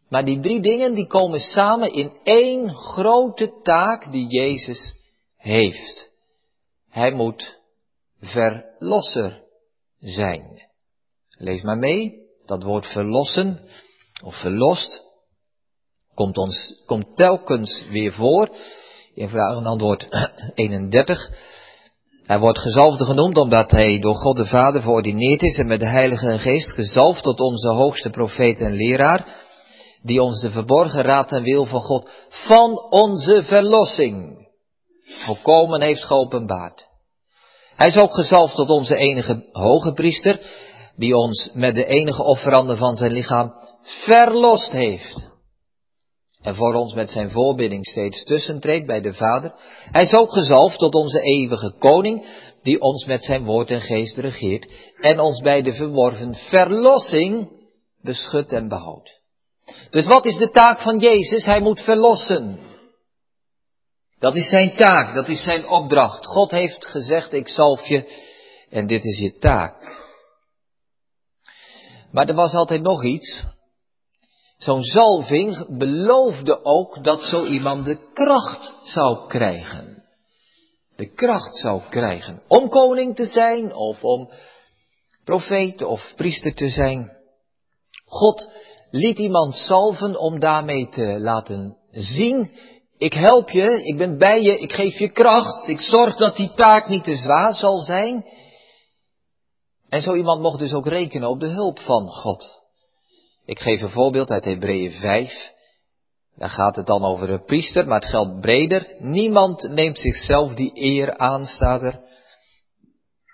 Maar 0.09 0.25
die 0.25 0.41
drie 0.41 0.61
dingen 0.61 0.95
die 0.95 1.07
komen 1.07 1.41
samen 1.41 1.93
in 1.93 2.13
één 2.23 2.71
grote 2.71 3.61
taak 3.63 4.13
die 4.13 4.27
Jezus 4.27 4.95
heeft. 5.37 6.11
Hij 6.89 7.13
moet 7.13 7.59
verlosser 8.21 9.43
zijn. 9.99 10.69
Lees 11.39 11.63
maar 11.63 11.79
mee. 11.79 12.22
Dat 12.47 12.63
woord 12.63 12.87
verlossen 12.87 13.61
of 14.25 14.41
verlost 14.41 15.03
komt 16.15 16.37
ons, 16.37 16.83
komt 16.87 17.17
telkens 17.17 17.85
weer 17.91 18.13
voor. 18.13 18.57
In 19.15 19.29
vraag 19.29 19.57
en 19.57 19.67
antwoord 19.67 20.09
31. 20.55 21.31
Hij 22.23 22.39
wordt 22.39 22.59
gezalfde 22.59 23.05
genoemd 23.05 23.37
omdat 23.37 23.71
hij 23.71 23.99
door 23.99 24.15
God 24.15 24.37
de 24.37 24.47
Vader 24.47 24.83
verordineerd 24.83 25.43
is 25.43 25.59
en 25.59 25.67
met 25.67 25.81
de 25.81 25.89
Heilige 25.89 26.39
Geest 26.39 26.73
gezalfd 26.73 27.23
tot 27.23 27.41
onze 27.41 27.69
hoogste 27.69 28.11
profeet 28.11 28.61
en 28.61 28.73
leraar, 28.73 29.37
die 30.03 30.23
ons 30.23 30.41
de 30.41 30.51
verborgen 30.51 31.03
raad 31.03 31.33
en 31.33 31.43
wil 31.43 31.67
van 31.67 31.81
God 31.81 32.11
van 32.29 32.91
onze 32.91 33.43
verlossing 33.43 34.47
volkomen 35.25 35.83
heeft 35.83 36.05
geopenbaard. 36.05 36.87
Hij 37.77 37.89
is 37.89 37.97
ook 37.97 38.15
gezalfd 38.15 38.55
tot 38.55 38.69
onze 38.69 38.97
enige 38.97 39.49
hoge 39.53 39.93
priester, 39.93 40.41
die 40.97 41.17
ons 41.17 41.51
met 41.53 41.75
de 41.75 41.87
enige 41.87 42.23
offerande 42.23 42.77
van 42.77 42.97
zijn 42.97 43.13
lichaam 43.13 43.53
verlost 43.83 44.73
heeft. 44.73 45.31
En 46.43 46.55
voor 46.55 46.75
ons 46.75 46.95
met 46.95 47.11
zijn 47.11 47.31
voorbidding 47.31 47.87
steeds 47.87 48.25
tussentreedt 48.25 48.87
bij 48.87 49.01
de 49.01 49.13
Vader. 49.13 49.53
Hij 49.91 50.03
is 50.03 50.15
ook 50.15 50.33
gezalfd 50.33 50.79
tot 50.79 50.95
onze 50.95 51.21
eeuwige 51.21 51.75
koning, 51.79 52.27
die 52.63 52.81
ons 52.81 53.05
met 53.05 53.25
zijn 53.25 53.45
woord 53.45 53.71
en 53.71 53.81
geest 53.81 54.17
regeert 54.17 54.73
en 55.01 55.21
ons 55.21 55.41
bij 55.41 55.63
de 55.63 55.73
verworven 55.73 56.35
verlossing 56.35 57.49
beschut 58.03 58.53
en 58.53 58.69
behoudt. 58.69 59.21
Dus 59.91 60.07
wat 60.07 60.25
is 60.25 60.37
de 60.37 60.51
taak 60.51 60.81
van 60.81 60.99
Jezus? 60.99 61.45
Hij 61.45 61.61
moet 61.61 61.81
verlossen. 61.81 62.59
Dat 64.19 64.37
is 64.37 64.49
zijn 64.49 64.77
taak, 64.77 65.15
dat 65.15 65.29
is 65.29 65.43
zijn 65.43 65.69
opdracht. 65.69 66.27
God 66.27 66.51
heeft 66.51 66.87
gezegd, 66.87 67.33
ik 67.33 67.49
zalf 67.49 67.87
je 67.87 68.31
en 68.71 68.87
dit 68.87 69.05
is 69.05 69.19
je 69.19 69.39
taak. 69.39 70.02
Maar 72.13 72.29
er 72.29 72.35
was 72.35 72.53
altijd 72.53 72.83
nog 72.83 73.05
iets. 73.05 73.45
Zo'n 74.57 74.83
zalving 74.83 75.79
beloofde 75.79 76.65
ook 76.65 77.05
dat 77.05 77.21
zo 77.21 77.47
iemand 77.47 77.85
de 77.85 78.11
kracht 78.13 78.73
zou 78.85 79.29
krijgen. 79.29 80.05
De 80.97 81.13
kracht 81.15 81.57
zou 81.57 81.83
krijgen 81.89 82.43
om 82.49 82.69
koning 82.69 83.17
te 83.17 83.27
zijn 83.27 83.75
of 83.75 84.05
om 84.05 84.31
profeet 85.25 85.83
of 85.83 86.13
priester 86.17 86.55
te 86.55 86.69
zijn. 86.69 87.13
God 88.05 88.49
liet 88.91 89.19
iemand 89.19 89.55
salven 89.55 90.19
om 90.19 90.39
daarmee 90.39 90.89
te 90.89 91.21
laten 91.21 91.77
zien 91.91 92.51
ik 93.03 93.13
help 93.13 93.51
je, 93.51 93.83
ik 93.85 93.97
ben 93.97 94.19
bij 94.19 94.43
je, 94.43 94.59
ik 94.59 94.73
geef 94.73 94.99
je 94.99 95.09
kracht, 95.09 95.69
ik 95.69 95.81
zorg 95.81 96.17
dat 96.17 96.37
die 96.37 96.53
taak 96.55 96.89
niet 96.89 97.05
te 97.05 97.17
zwaar 97.17 97.55
zal 97.55 97.79
zijn. 97.79 98.25
En 99.93 100.03
zo 100.03 100.15
iemand 100.15 100.41
mocht 100.41 100.59
dus 100.59 100.73
ook 100.73 100.87
rekenen 100.87 101.29
op 101.29 101.41
de 101.41 101.49
hulp 101.49 101.79
van 101.79 102.09
God. 102.09 102.63
Ik 103.47 103.59
geef 103.59 103.83
een 103.83 103.91
voorbeeld 103.91 104.31
uit 104.31 104.45
Hebreeën 104.45 104.91
5. 104.91 105.53
Daar 106.37 106.49
gaat 106.49 106.77
het 106.77 106.87
dan 106.87 107.05
over 107.05 107.31
een 107.31 107.45
priester, 107.45 107.87
maar 107.87 108.01
het 108.01 108.11
geldt 108.11 108.41
breder. 108.41 108.97
Niemand 108.99 109.63
neemt 109.63 109.99
zichzelf 109.99 110.55
die 110.55 110.71
eer 110.75 111.17
aan, 111.17 111.47
staat 111.47 111.83
er. 111.83 112.01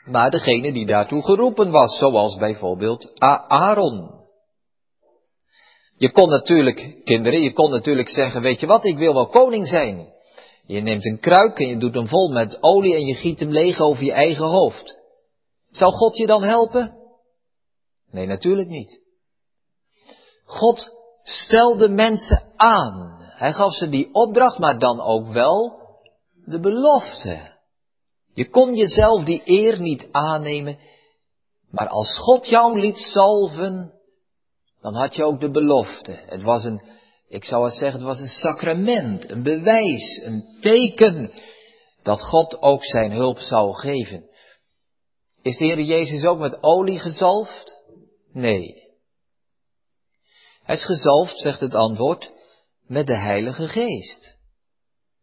Maar 0.05 0.31
degene 0.31 0.73
die 0.73 0.87
daartoe 0.87 1.23
geroepen 1.23 1.71
was, 1.71 1.99
zoals 1.99 2.37
bijvoorbeeld 2.37 3.21
Aaron. 3.49 4.11
Je 5.97 6.11
kon 6.11 6.29
natuurlijk, 6.29 7.01
kinderen, 7.05 7.41
je 7.41 7.53
kon 7.53 7.71
natuurlijk 7.71 8.09
zeggen, 8.09 8.43
weet 8.43 8.61
je 8.61 8.67
wat, 8.67 8.85
ik 8.85 8.99
wil 8.99 9.15
wel 9.15 9.29
koning 9.29 9.69
zijn. 9.69 10.13
Je 10.67 10.81
neemt 10.81 11.05
een 11.05 11.21
kruik 11.21 11.59
en 11.59 11.69
je 11.69 11.79
doet 11.79 11.95
hem 11.95 12.09
vol 12.09 12.33
met 12.33 12.63
olie 12.63 12.95
en 12.95 13.07
je 13.07 13.15
giet 13.15 13.41
hem 13.41 13.51
leeg 13.51 13.81
over 13.81 14.05
je 14.05 14.13
eigen 14.13 14.47
hoofd. 14.47 14.98
Zou 15.71 15.93
God 15.93 16.17
je 16.17 16.27
dan 16.27 16.43
helpen? 16.43 16.97
Nee, 18.11 18.27
natuurlijk 18.27 18.69
niet. 18.69 19.01
God 20.45 20.91
stelde 21.23 21.89
mensen 21.89 22.43
aan. 22.57 23.17
Hij 23.21 23.53
gaf 23.53 23.75
ze 23.75 23.89
die 23.89 24.15
opdracht, 24.15 24.59
maar 24.59 24.79
dan 24.79 25.01
ook 25.01 25.29
wel 25.29 25.79
de 26.45 26.61
belofte. 26.61 27.57
Je 28.35 28.49
kon 28.49 28.75
jezelf 28.75 29.25
die 29.25 29.43
eer 29.45 29.81
niet 29.81 30.09
aannemen, 30.11 30.79
maar 31.71 31.89
als 31.89 32.19
God 32.19 32.47
jou 32.47 32.81
liet 32.81 32.97
salven, 32.97 33.93
dan 34.81 34.95
had 34.95 35.15
je 35.15 35.25
ook 35.25 35.41
de 35.41 35.51
belofte. 35.51 36.13
Het 36.27 36.43
was 36.43 36.65
een, 36.65 36.83
ik 37.29 37.45
zou 37.45 37.65
het 37.65 37.75
zeggen, 37.75 38.01
het 38.01 38.09
was 38.09 38.21
een 38.21 38.29
sacrament, 38.29 39.31
een 39.31 39.43
bewijs, 39.43 40.21
een 40.25 40.59
teken 40.61 41.31
dat 42.03 42.23
God 42.23 42.63
ook 42.63 42.85
zijn 42.85 43.13
hulp 43.13 43.39
zou 43.39 43.75
geven. 43.75 44.28
Is 45.43 45.57
de 45.57 45.65
Heer 45.65 45.81
Jezus 45.81 46.25
ook 46.25 46.39
met 46.39 46.63
olie 46.63 46.99
gezalfd? 46.99 47.77
Nee. 48.33 48.87
Hij 50.63 50.75
is 50.75 50.85
gezalfd, 50.85 51.39
zegt 51.39 51.61
het 51.61 51.75
antwoord, 51.75 52.31
met 52.87 53.07
de 53.07 53.17
Heilige 53.17 53.69
Geest. 53.69 54.37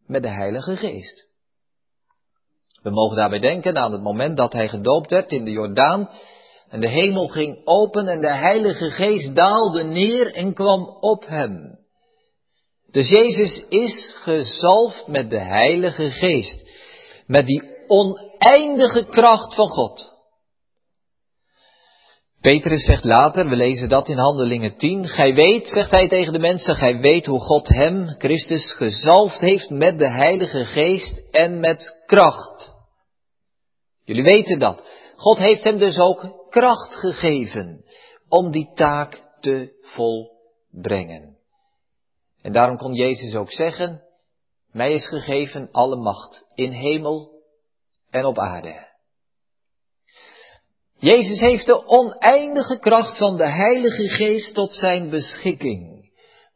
Met 0.06 0.22
de 0.22 0.30
Heilige 0.30 0.76
Geest. 0.76 1.26
We 2.82 2.90
mogen 2.90 3.16
daarbij 3.16 3.38
denken 3.38 3.76
aan 3.76 3.92
het 3.92 4.02
moment 4.02 4.36
dat 4.36 4.52
hij 4.52 4.68
gedoopt 4.68 5.10
werd 5.10 5.32
in 5.32 5.44
de 5.44 5.50
Jordaan. 5.50 6.10
En 6.68 6.80
de 6.80 6.88
hemel 6.88 7.28
ging 7.28 7.60
open 7.64 8.08
en 8.08 8.20
de 8.20 8.32
Heilige 8.32 8.90
Geest 8.90 9.34
daalde 9.34 9.84
neer 9.84 10.34
en 10.34 10.54
kwam 10.54 10.86
op 11.00 11.26
hem. 11.26 11.78
Dus 12.90 13.08
Jezus 13.08 13.64
is 13.68 14.14
gezalfd 14.16 15.06
met 15.06 15.30
de 15.30 15.40
Heilige 15.40 16.10
Geest. 16.10 16.68
Met 17.26 17.46
die 17.46 17.75
oneindige 17.88 19.04
kracht 19.04 19.54
van 19.54 19.68
God. 19.68 20.14
Petrus 22.40 22.84
zegt 22.84 23.04
later, 23.04 23.48
we 23.48 23.56
lezen 23.56 23.88
dat 23.88 24.08
in 24.08 24.18
Handelingen 24.18 24.76
10, 24.76 25.08
gij 25.08 25.34
weet, 25.34 25.68
zegt 25.68 25.90
hij 25.90 26.08
tegen 26.08 26.32
de 26.32 26.38
mensen, 26.38 26.74
gij 26.74 26.98
weet 26.98 27.26
hoe 27.26 27.40
God 27.40 27.68
hem, 27.68 28.08
Christus, 28.18 28.72
gezalfd 28.72 29.40
heeft 29.40 29.70
met 29.70 29.98
de 29.98 30.10
Heilige 30.10 30.64
Geest 30.64 31.30
en 31.30 31.60
met 31.60 32.02
kracht. 32.06 32.74
Jullie 34.04 34.22
weten 34.22 34.58
dat. 34.58 34.84
God 35.16 35.38
heeft 35.38 35.64
hem 35.64 35.78
dus 35.78 35.98
ook 35.98 36.46
kracht 36.50 36.94
gegeven 36.94 37.84
om 38.28 38.50
die 38.50 38.70
taak 38.74 39.20
te 39.40 39.72
volbrengen. 39.80 41.36
En 42.42 42.52
daarom 42.52 42.76
kon 42.76 42.94
Jezus 42.94 43.34
ook 43.34 43.52
zeggen, 43.52 44.02
mij 44.72 44.92
is 44.92 45.08
gegeven 45.08 45.68
alle 45.72 45.96
macht 45.96 46.44
in 46.54 46.72
hemel 46.72 47.35
en 48.16 48.24
op 48.24 48.38
aarde. 48.38 48.86
Jezus 50.98 51.40
heeft 51.40 51.66
de 51.66 51.86
oneindige 51.86 52.78
kracht 52.78 53.18
van 53.18 53.36
de 53.36 53.48
Heilige 53.48 54.08
Geest 54.08 54.54
tot 54.54 54.74
zijn 54.74 55.10
beschikking 55.10 56.10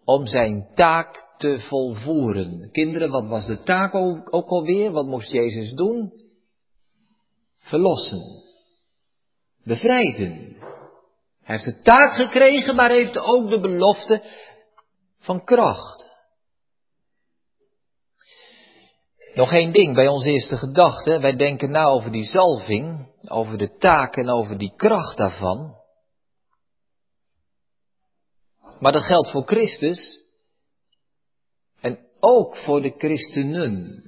om 0.05 0.26
zijn 0.26 0.69
taak 0.75 1.35
te 1.37 1.59
volvoeren. 1.59 2.71
Kinderen, 2.73 3.11
wat 3.11 3.26
was 3.26 3.47
de 3.47 3.62
taak 3.62 3.95
ook, 3.95 4.35
ook 4.35 4.49
alweer? 4.49 4.90
Wat 4.90 5.07
moest 5.07 5.31
Jezus 5.31 5.73
doen? 5.73 6.12
Verlossen. 7.59 8.43
Bevrijden. 9.64 10.57
Hij 11.43 11.57
heeft 11.59 11.64
de 11.64 11.83
taak 11.83 12.12
gekregen, 12.12 12.76
maar 12.76 12.90
heeft 12.90 13.19
ook 13.19 13.50
de 13.50 13.61
belofte 13.61 14.23
van 15.19 15.45
kracht. 15.45 16.00
Nog 19.35 19.53
één 19.53 19.73
ding 19.73 19.95
bij 19.95 20.09
onze 20.09 20.31
eerste 20.31 20.57
gedachte. 20.57 21.21
Wij 21.21 21.37
denken 21.37 21.71
na 21.71 21.85
over 21.85 22.13
die 22.13 22.25
zalving, 22.25 23.09
over 23.29 23.59
de 23.59 23.77
taak 23.77 24.17
en 24.17 24.29
over 24.29 24.59
die 24.59 24.73
kracht 24.77 25.17
daarvan. 25.17 25.75
Maar 28.81 28.93
dat 28.93 29.03
geldt 29.03 29.31
voor 29.31 29.45
Christus 29.47 30.25
en 31.81 31.99
ook 32.21 32.57
voor 32.57 32.83
de 32.83 32.95
christenen. 32.99 34.05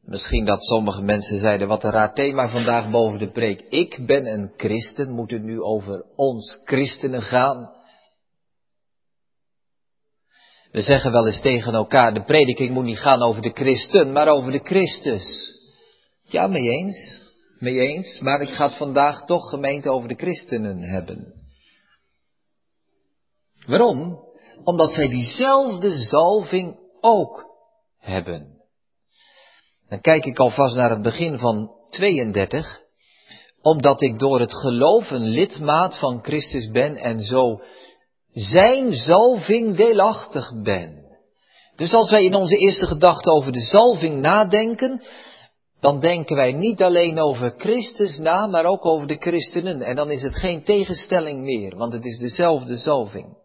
Misschien 0.00 0.44
dat 0.44 0.64
sommige 0.64 1.02
mensen 1.02 1.38
zeiden, 1.38 1.68
wat 1.68 1.84
een 1.84 1.90
raar 1.90 2.14
thema 2.14 2.48
vandaag 2.48 2.90
boven 2.90 3.18
de 3.18 3.30
preek. 3.30 3.60
Ik 3.60 4.06
ben 4.06 4.26
een 4.26 4.52
christen, 4.56 5.10
moet 5.10 5.30
het 5.30 5.42
nu 5.42 5.60
over 5.60 6.04
ons 6.16 6.60
christenen 6.64 7.22
gaan? 7.22 7.77
We 10.72 10.82
zeggen 10.82 11.12
wel 11.12 11.26
eens 11.26 11.40
tegen 11.40 11.74
elkaar, 11.74 12.14
de 12.14 12.24
prediking 12.24 12.70
moet 12.70 12.84
niet 12.84 12.98
gaan 12.98 13.22
over 13.22 13.42
de 13.42 13.52
christen, 13.54 14.12
maar 14.12 14.28
over 14.28 14.52
de 14.52 14.60
Christus. 14.62 15.56
Ja, 16.22 16.46
mee 16.46 16.68
eens, 16.68 17.22
mee 17.58 17.78
eens, 17.78 18.18
maar 18.20 18.40
ik 18.40 18.50
ga 18.50 18.66
het 18.66 18.76
vandaag 18.76 19.24
toch 19.24 19.48
gemeente 19.48 19.90
over 19.90 20.08
de 20.08 20.14
christenen 20.14 20.78
hebben. 20.78 21.32
Waarom? 23.66 24.26
Omdat 24.64 24.90
zij 24.90 25.08
diezelfde 25.08 25.98
zalving 25.98 26.78
ook 27.00 27.44
hebben. 27.98 28.56
Dan 29.88 30.00
kijk 30.00 30.24
ik 30.24 30.38
alvast 30.38 30.76
naar 30.76 30.90
het 30.90 31.02
begin 31.02 31.38
van 31.38 31.70
32. 31.86 32.80
Omdat 33.62 34.02
ik 34.02 34.18
door 34.18 34.40
het 34.40 34.54
geloof 34.54 35.10
een 35.10 35.28
lidmaat 35.28 35.98
van 35.98 36.22
Christus 36.22 36.70
ben 36.70 36.96
en 36.96 37.20
zo 37.20 37.60
zijn 38.32 38.92
zalving 38.92 39.76
deelachtig 39.76 40.62
ben. 40.62 41.06
Dus 41.76 41.92
als 41.92 42.10
wij 42.10 42.24
in 42.24 42.34
onze 42.34 42.56
eerste 42.56 42.86
gedachte 42.86 43.30
over 43.30 43.52
de 43.52 43.60
zalving 43.60 44.20
nadenken, 44.20 45.02
dan 45.80 46.00
denken 46.00 46.36
wij 46.36 46.52
niet 46.52 46.82
alleen 46.82 47.18
over 47.18 47.54
Christus 47.56 48.18
na, 48.18 48.46
maar 48.46 48.64
ook 48.64 48.86
over 48.86 49.06
de 49.06 49.16
christenen. 49.16 49.82
En 49.82 49.96
dan 49.96 50.10
is 50.10 50.22
het 50.22 50.36
geen 50.36 50.64
tegenstelling 50.64 51.42
meer, 51.42 51.76
want 51.76 51.92
het 51.92 52.04
is 52.04 52.18
dezelfde 52.18 52.76
zalving. 52.76 53.36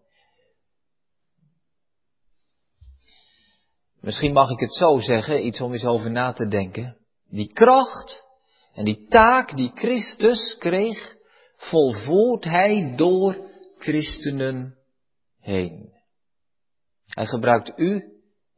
Misschien 4.02 4.34
mag 4.34 4.50
ik 4.50 4.60
het 4.60 4.74
zo 4.74 5.00
zeggen, 5.00 5.46
iets 5.46 5.62
om 5.62 5.72
eens 5.72 5.86
over 5.86 6.12
na 6.12 6.34
te 6.34 6.48
denken. 6.48 6.98
Die 7.30 7.54
kracht 7.54 8.24
en 8.74 8.86
die 8.86 9.06
taak 9.08 9.56
die 9.58 9.72
Christus 9.74 10.58
kreeg, 10.58 11.15
volvoert 11.56 12.43
hij 12.43 12.93
door 12.96 13.52
christenen 13.84 14.76
heen. 15.39 15.91
Hij 17.06 17.26
gebruikt 17.26 17.72
u 17.76 18.04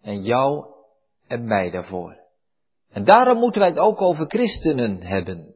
en 0.01 0.21
jou 0.21 0.65
en 1.27 1.47
mij 1.47 1.71
daarvoor. 1.71 2.17
En 2.91 3.03
daarom 3.03 3.37
moeten 3.37 3.61
wij 3.61 3.69
het 3.69 3.79
ook 3.79 4.01
over 4.01 4.25
christenen 4.25 5.01
hebben. 5.01 5.53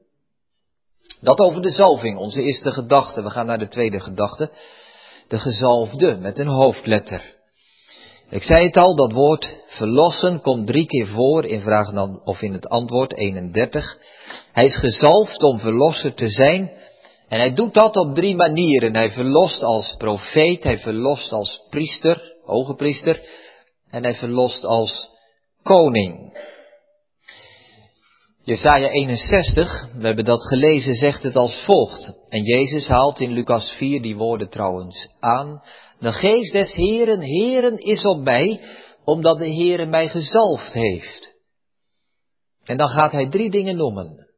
Dat 1.21 1.39
over 1.39 1.61
de 1.61 1.69
zalving, 1.69 2.17
onze 2.17 2.41
eerste 2.41 2.71
gedachte. 2.71 3.21
We 3.21 3.29
gaan 3.29 3.45
naar 3.45 3.59
de 3.59 3.67
tweede 3.67 3.99
gedachte. 3.99 4.51
De 5.27 5.39
gezalfde 5.39 6.17
met 6.17 6.39
een 6.39 6.47
hoofdletter. 6.47 7.37
Ik 8.29 8.43
zei 8.43 8.65
het 8.65 8.77
al, 8.77 8.95
dat 8.95 9.11
woord 9.11 9.57
verlossen 9.67 10.41
komt 10.41 10.67
drie 10.67 10.85
keer 10.85 11.07
voor 11.07 11.45
in 11.45 11.61
vraag 11.61 12.07
of 12.23 12.41
in 12.41 12.53
het 12.53 12.67
antwoord 12.67 13.13
31. 13.13 13.97
Hij 14.51 14.65
is 14.65 14.77
gezalfd 14.77 15.43
om 15.43 15.59
verlosser 15.59 16.13
te 16.13 16.27
zijn. 16.27 16.71
En 17.29 17.39
hij 17.39 17.53
doet 17.53 17.73
dat 17.73 17.95
op 17.95 18.15
drie 18.15 18.35
manieren. 18.35 18.95
Hij 18.95 19.11
verlost 19.11 19.63
als 19.63 19.95
profeet, 19.97 20.63
hij 20.63 20.77
verlost 20.77 21.31
als 21.31 21.65
priester, 21.69 22.35
hoge 22.43 22.75
priester, 22.75 23.21
en 23.89 24.03
hij 24.03 24.15
verlost 24.15 24.63
als 24.63 25.09
koning. 25.63 26.37
Jesaja 28.43 28.89
61, 28.89 29.89
we 29.95 30.05
hebben 30.05 30.25
dat 30.25 30.47
gelezen, 30.47 30.93
zegt 30.93 31.23
het 31.23 31.35
als 31.35 31.63
volgt. 31.65 32.13
En 32.29 32.43
Jezus 32.43 32.87
haalt 32.87 33.19
in 33.19 33.31
Lucas 33.31 33.71
4 33.71 34.01
die 34.01 34.15
woorden 34.15 34.49
trouwens 34.49 35.09
aan. 35.19 35.61
De 35.99 36.13
geest 36.13 36.53
des 36.53 36.73
Heren, 36.73 37.21
Heren 37.21 37.77
is 37.77 38.05
op 38.05 38.23
mij, 38.23 38.61
omdat 39.03 39.37
de 39.37 39.53
Heere 39.53 39.85
mij 39.85 40.09
gezalfd 40.09 40.73
heeft. 40.73 41.33
En 42.63 42.77
dan 42.77 42.87
gaat 42.87 43.11
hij 43.11 43.29
drie 43.29 43.49
dingen 43.49 43.75
noemen. 43.75 44.28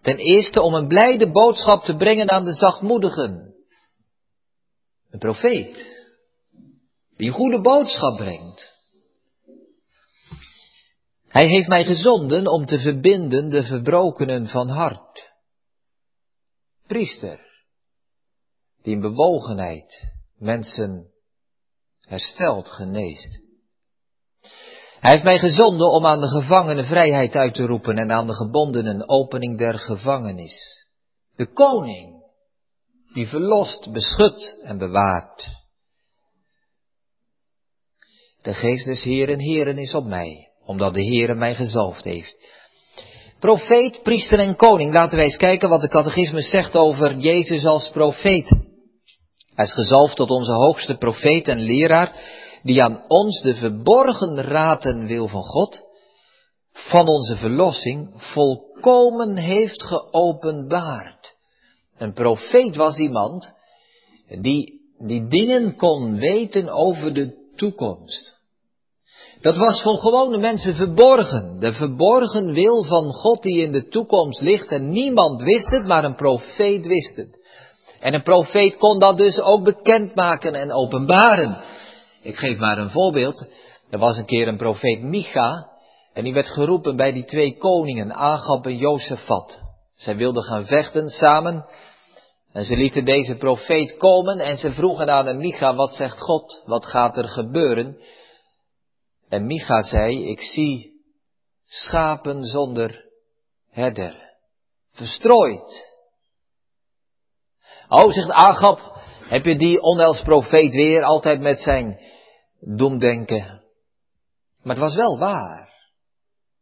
Ten 0.00 0.16
eerste 0.16 0.60
om 0.60 0.74
een 0.74 0.88
blijde 0.88 1.30
boodschap 1.30 1.84
te 1.84 1.96
brengen 1.96 2.30
aan 2.30 2.44
de 2.44 2.54
zachtmoedigen. 2.54 3.54
Een 5.10 5.18
profeet. 5.18 5.96
Die 7.16 7.30
goede 7.30 7.60
boodschap 7.60 8.16
brengt. 8.16 8.76
Hij 11.28 11.46
heeft 11.46 11.68
mij 11.68 11.84
gezonden 11.84 12.46
om 12.46 12.66
te 12.66 12.78
verbinden 12.78 13.48
de 13.48 13.64
verbrokenen 13.64 14.48
van 14.48 14.68
hart. 14.68 15.32
Priester. 16.86 17.40
Die 18.82 18.94
in 18.94 19.00
bewogenheid 19.00 20.12
mensen 20.36 21.10
herstelt, 22.00 22.68
geneest. 22.68 23.47
Hij 25.00 25.10
heeft 25.10 25.24
mij 25.24 25.38
gezonden 25.38 25.90
om 25.90 26.06
aan 26.06 26.20
de 26.20 26.28
gevangenen 26.28 26.84
vrijheid 26.84 27.34
uit 27.34 27.54
te 27.54 27.66
roepen 27.66 27.98
en 27.98 28.12
aan 28.12 28.26
de 28.26 28.34
gebondenen 28.34 29.08
opening 29.08 29.58
der 29.58 29.78
gevangenis. 29.78 30.86
De 31.36 31.52
koning, 31.52 32.22
die 33.12 33.26
verlost, 33.26 33.92
beschut 33.92 34.60
en 34.64 34.78
bewaart. 34.78 35.46
De 38.42 38.54
geest 38.54 38.84
des 38.84 39.02
Heeren, 39.02 39.40
Heeren 39.40 39.78
is 39.78 39.94
op 39.94 40.04
mij, 40.04 40.48
omdat 40.64 40.94
de 40.94 41.04
Heere 41.04 41.34
mij 41.34 41.54
gezalfd 41.54 42.04
heeft. 42.04 42.36
Profeet, 43.38 44.02
priester 44.02 44.38
en 44.38 44.56
koning. 44.56 44.94
Laten 44.94 45.16
wij 45.16 45.24
eens 45.24 45.36
kijken 45.36 45.68
wat 45.68 45.80
de 45.80 45.88
catechismus 45.88 46.50
zegt 46.50 46.76
over 46.76 47.16
Jezus 47.16 47.66
als 47.66 47.90
profeet. 47.90 48.48
Hij 49.54 49.64
is 49.64 49.72
gezalfd 49.72 50.16
tot 50.16 50.30
onze 50.30 50.52
hoogste 50.52 50.96
profeet 50.96 51.48
en 51.48 51.58
leraar, 51.58 52.16
die 52.62 52.82
aan 52.82 53.04
ons 53.08 53.42
de 53.42 53.54
verborgen 53.54 54.42
raten 54.42 55.06
wil 55.06 55.28
van 55.28 55.42
God, 55.42 55.80
van 56.72 57.08
onze 57.08 57.36
verlossing, 57.36 58.12
volkomen 58.16 59.36
heeft 59.36 59.82
geopenbaard. 59.82 61.36
Een 61.96 62.12
profeet 62.12 62.76
was 62.76 62.96
iemand 62.96 63.52
die, 64.40 64.80
die 64.98 65.26
dingen 65.26 65.76
kon 65.76 66.16
weten 66.16 66.68
over 66.68 67.14
de 67.14 67.52
toekomst. 67.56 68.36
Dat 69.40 69.56
was 69.56 69.82
voor 69.82 69.98
gewone 69.98 70.38
mensen 70.38 70.74
verborgen. 70.74 71.56
De 71.58 71.72
verborgen 71.72 72.52
wil 72.52 72.84
van 72.84 73.12
God 73.12 73.42
die 73.42 73.62
in 73.62 73.72
de 73.72 73.88
toekomst 73.88 74.40
ligt 74.40 74.70
en 74.70 74.88
niemand 74.88 75.42
wist 75.42 75.70
het, 75.70 75.86
maar 75.86 76.04
een 76.04 76.14
profeet 76.14 76.86
wist 76.86 77.16
het. 77.16 77.38
En 78.00 78.14
een 78.14 78.22
profeet 78.22 78.76
kon 78.76 78.98
dat 78.98 79.18
dus 79.18 79.40
ook 79.40 79.64
bekendmaken 79.64 80.54
en 80.54 80.72
openbaren. 80.72 81.58
Ik 82.22 82.36
geef 82.36 82.58
maar 82.58 82.78
een 82.78 82.90
voorbeeld. 82.90 83.46
Er 83.90 83.98
was 83.98 84.16
een 84.16 84.26
keer 84.26 84.48
een 84.48 84.56
profeet 84.56 85.02
Micha 85.02 85.70
en 86.12 86.24
die 86.24 86.34
werd 86.34 86.48
geroepen 86.48 86.96
bij 86.96 87.12
die 87.12 87.24
twee 87.24 87.56
koningen, 87.56 88.12
Agab 88.12 88.66
en 88.66 88.76
Jozefat. 88.76 89.60
Zij 89.94 90.16
wilden 90.16 90.42
gaan 90.42 90.66
vechten 90.66 91.08
samen 91.08 91.66
en 92.52 92.64
ze 92.64 92.76
lieten 92.76 93.04
deze 93.04 93.36
profeet 93.36 93.96
komen 93.96 94.38
en 94.38 94.56
ze 94.56 94.72
vroegen 94.72 95.10
aan 95.10 95.26
hem, 95.26 95.36
Micha, 95.36 95.74
wat 95.74 95.94
zegt 95.94 96.20
God? 96.20 96.62
Wat 96.66 96.86
gaat 96.86 97.16
er 97.16 97.28
gebeuren? 97.28 97.98
En 99.28 99.46
Micha 99.46 99.82
zei, 99.82 100.28
ik 100.28 100.40
zie 100.40 100.92
schapen 101.64 102.44
zonder 102.44 103.04
herder, 103.70 104.16
verstrooid. 104.92 105.86
Oh, 107.88 108.12
zegt 108.12 108.30
Agab, 108.30 108.97
heb 109.28 109.44
je 109.44 109.58
die 109.58 109.82
onheilsprofeet 109.82 110.74
weer 110.74 111.02
altijd 111.02 111.40
met 111.40 111.60
zijn 111.60 112.00
doemdenken? 112.60 113.62
Maar 114.62 114.76
het 114.76 114.84
was 114.84 114.94
wel 114.94 115.18
waar, 115.18 115.72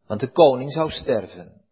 want 0.06 0.20
de 0.20 0.30
koning 0.30 0.72
zou 0.72 0.90
sterven. 0.90 1.64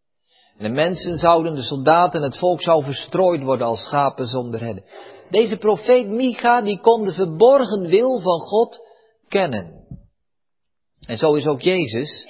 En 0.58 0.64
de 0.64 0.68
mensen 0.68 1.16
zouden, 1.16 1.54
de 1.54 1.62
soldaten, 1.62 2.22
het 2.22 2.38
volk 2.38 2.62
zou 2.62 2.84
verstrooid 2.84 3.42
worden 3.42 3.66
als 3.66 3.84
schapen 3.84 4.26
zonder 4.26 4.60
herder. 4.60 4.84
Deze 5.30 5.56
profeet 5.56 6.08
Micha, 6.08 6.62
die 6.62 6.80
kon 6.80 7.04
de 7.04 7.12
verborgen 7.12 7.86
wil 7.86 8.20
van 8.20 8.40
God 8.40 8.78
kennen. 9.28 9.86
En 11.06 11.18
zo 11.18 11.34
is 11.34 11.46
ook 11.46 11.60
Jezus 11.60 12.28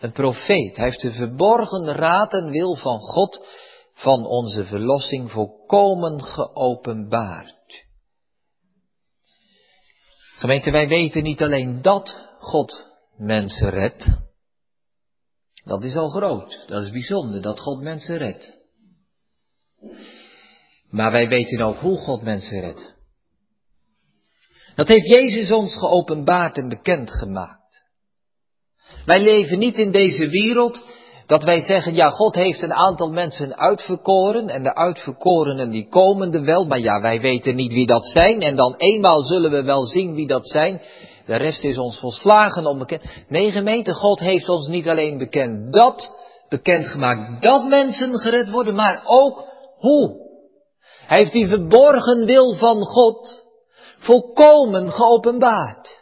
een 0.00 0.12
profeet. 0.12 0.76
Hij 0.76 0.84
heeft 0.84 1.02
de 1.02 1.12
verborgen 1.12 1.92
raad 1.92 2.32
en 2.32 2.50
wil 2.50 2.76
van 2.76 2.98
God 2.98 3.46
van 3.94 4.26
onze 4.26 4.64
verlossing 4.64 5.30
volkomen 5.30 6.22
geopenbaard. 6.22 7.59
Gemeente, 10.40 10.70
wij 10.70 10.88
weten 10.88 11.22
niet 11.22 11.42
alleen 11.42 11.82
dat 11.82 12.16
God 12.38 12.90
mensen 13.16 13.70
redt. 13.70 14.08
Dat 15.64 15.84
is 15.84 15.96
al 15.96 16.08
groot, 16.08 16.64
dat 16.66 16.84
is 16.84 16.90
bijzonder, 16.90 17.42
dat 17.42 17.60
God 17.60 17.80
mensen 17.80 18.16
redt. 18.16 18.52
Maar 20.90 21.12
wij 21.12 21.28
weten 21.28 21.60
ook 21.60 21.78
hoe 21.78 21.96
God 21.96 22.22
mensen 22.22 22.60
redt. 22.60 22.94
Dat 24.74 24.88
heeft 24.88 25.06
Jezus 25.06 25.50
ons 25.50 25.76
geopenbaard 25.78 26.56
en 26.56 26.68
bekend 26.68 27.10
gemaakt. 27.10 27.84
Wij 29.04 29.20
leven 29.20 29.58
niet 29.58 29.76
in 29.76 29.90
deze 29.90 30.28
wereld 30.28 30.84
dat 31.30 31.42
wij 31.42 31.60
zeggen, 31.60 31.94
ja, 31.94 32.10
God 32.10 32.34
heeft 32.34 32.62
een 32.62 32.72
aantal 32.72 33.10
mensen 33.10 33.58
uitverkoren 33.58 34.48
en 34.48 34.62
de 34.62 34.74
uitverkorenen 34.74 35.70
die 35.70 35.88
komen 35.88 36.32
er 36.32 36.44
wel, 36.44 36.64
maar 36.64 36.78
ja, 36.78 37.00
wij 37.00 37.20
weten 37.20 37.54
niet 37.54 37.72
wie 37.72 37.86
dat 37.86 38.06
zijn 38.06 38.40
en 38.40 38.56
dan 38.56 38.74
eenmaal 38.76 39.22
zullen 39.22 39.50
we 39.50 39.62
wel 39.62 39.84
zien 39.84 40.14
wie 40.14 40.26
dat 40.26 40.48
zijn. 40.48 40.80
De 41.26 41.36
rest 41.36 41.64
is 41.64 41.78
ons 41.78 41.98
volslagen 41.98 42.66
onbekend. 42.66 43.02
Nee, 43.28 43.50
gemeente, 43.50 43.92
God 43.92 44.20
heeft 44.20 44.48
ons 44.48 44.66
niet 44.66 44.88
alleen 44.88 45.18
bekend 45.18 45.72
dat, 45.72 46.10
bekendgemaakt 46.48 47.42
dat 47.42 47.68
mensen 47.68 48.18
gered 48.18 48.50
worden, 48.50 48.74
maar 48.74 49.02
ook 49.04 49.44
hoe. 49.76 50.28
Hij 51.06 51.18
heeft 51.18 51.32
die 51.32 51.48
verborgen 51.48 52.24
wil 52.24 52.54
van 52.54 52.82
God 52.82 53.44
volkomen 53.98 54.92
geopenbaard 54.92 55.98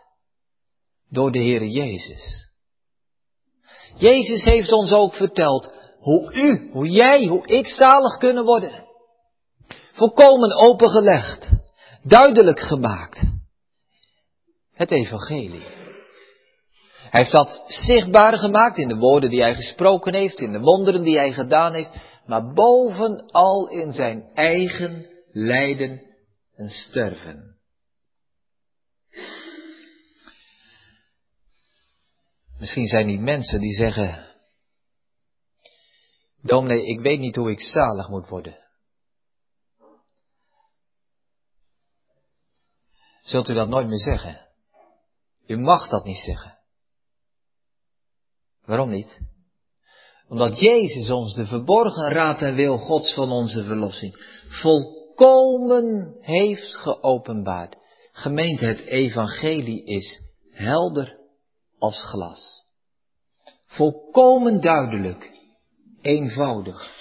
door 1.10 1.32
de 1.32 1.38
Heer 1.38 1.64
Jezus. 1.64 2.47
Jezus 3.98 4.44
heeft 4.44 4.72
ons 4.72 4.92
ook 4.92 5.14
verteld 5.14 5.70
hoe 5.98 6.32
u, 6.34 6.70
hoe 6.72 6.88
jij, 6.88 7.26
hoe 7.26 7.46
ik 7.46 7.68
zalig 7.68 8.16
kunnen 8.16 8.44
worden. 8.44 8.86
Volkomen 9.92 10.56
opengelegd, 10.56 11.50
duidelijk 12.02 12.60
gemaakt. 12.60 13.22
Het 14.72 14.90
evangelie. 14.90 15.66
Hij 17.10 17.20
heeft 17.20 17.32
dat 17.32 17.62
zichtbaar 17.66 18.38
gemaakt 18.38 18.78
in 18.78 18.88
de 18.88 18.96
woorden 18.96 19.30
die 19.30 19.42
hij 19.42 19.54
gesproken 19.54 20.14
heeft, 20.14 20.40
in 20.40 20.52
de 20.52 20.60
wonderen 20.60 21.02
die 21.02 21.16
hij 21.16 21.32
gedaan 21.32 21.72
heeft, 21.72 21.94
maar 22.26 22.52
bovenal 22.52 23.68
in 23.68 23.92
zijn 23.92 24.30
eigen 24.34 25.06
lijden 25.32 26.02
en 26.54 26.68
sterven. 26.68 27.57
Misschien 32.58 32.86
zijn 32.86 33.06
die 33.06 33.20
mensen 33.20 33.60
die 33.60 33.74
zeggen, 33.74 34.26
dominee, 36.42 36.86
ik 36.86 37.00
weet 37.00 37.18
niet 37.18 37.36
hoe 37.36 37.50
ik 37.50 37.60
zalig 37.60 38.08
moet 38.08 38.28
worden. 38.28 38.58
Zult 43.22 43.48
u 43.48 43.54
dat 43.54 43.68
nooit 43.68 43.86
meer 43.86 43.98
zeggen? 43.98 44.46
U 45.46 45.56
mag 45.56 45.88
dat 45.88 46.04
niet 46.04 46.16
zeggen. 46.16 46.58
Waarom 48.64 48.90
niet? 48.90 49.20
Omdat 50.28 50.58
Jezus 50.60 51.10
ons 51.10 51.34
de 51.34 51.46
verborgen 51.46 52.12
raad 52.12 52.40
en 52.40 52.54
wil 52.54 52.78
Gods 52.78 53.14
van 53.14 53.30
onze 53.30 53.64
verlossing 53.64 54.14
volkomen 54.48 56.16
heeft 56.20 56.76
geopenbaard. 56.76 57.76
Gemeente, 58.12 58.64
het 58.64 58.80
evangelie 58.80 59.84
is 59.84 60.22
helder 60.50 61.17
als 61.78 62.02
glas. 62.02 62.64
Volkomen 63.66 64.60
duidelijk, 64.60 65.30
eenvoudig, 66.02 66.92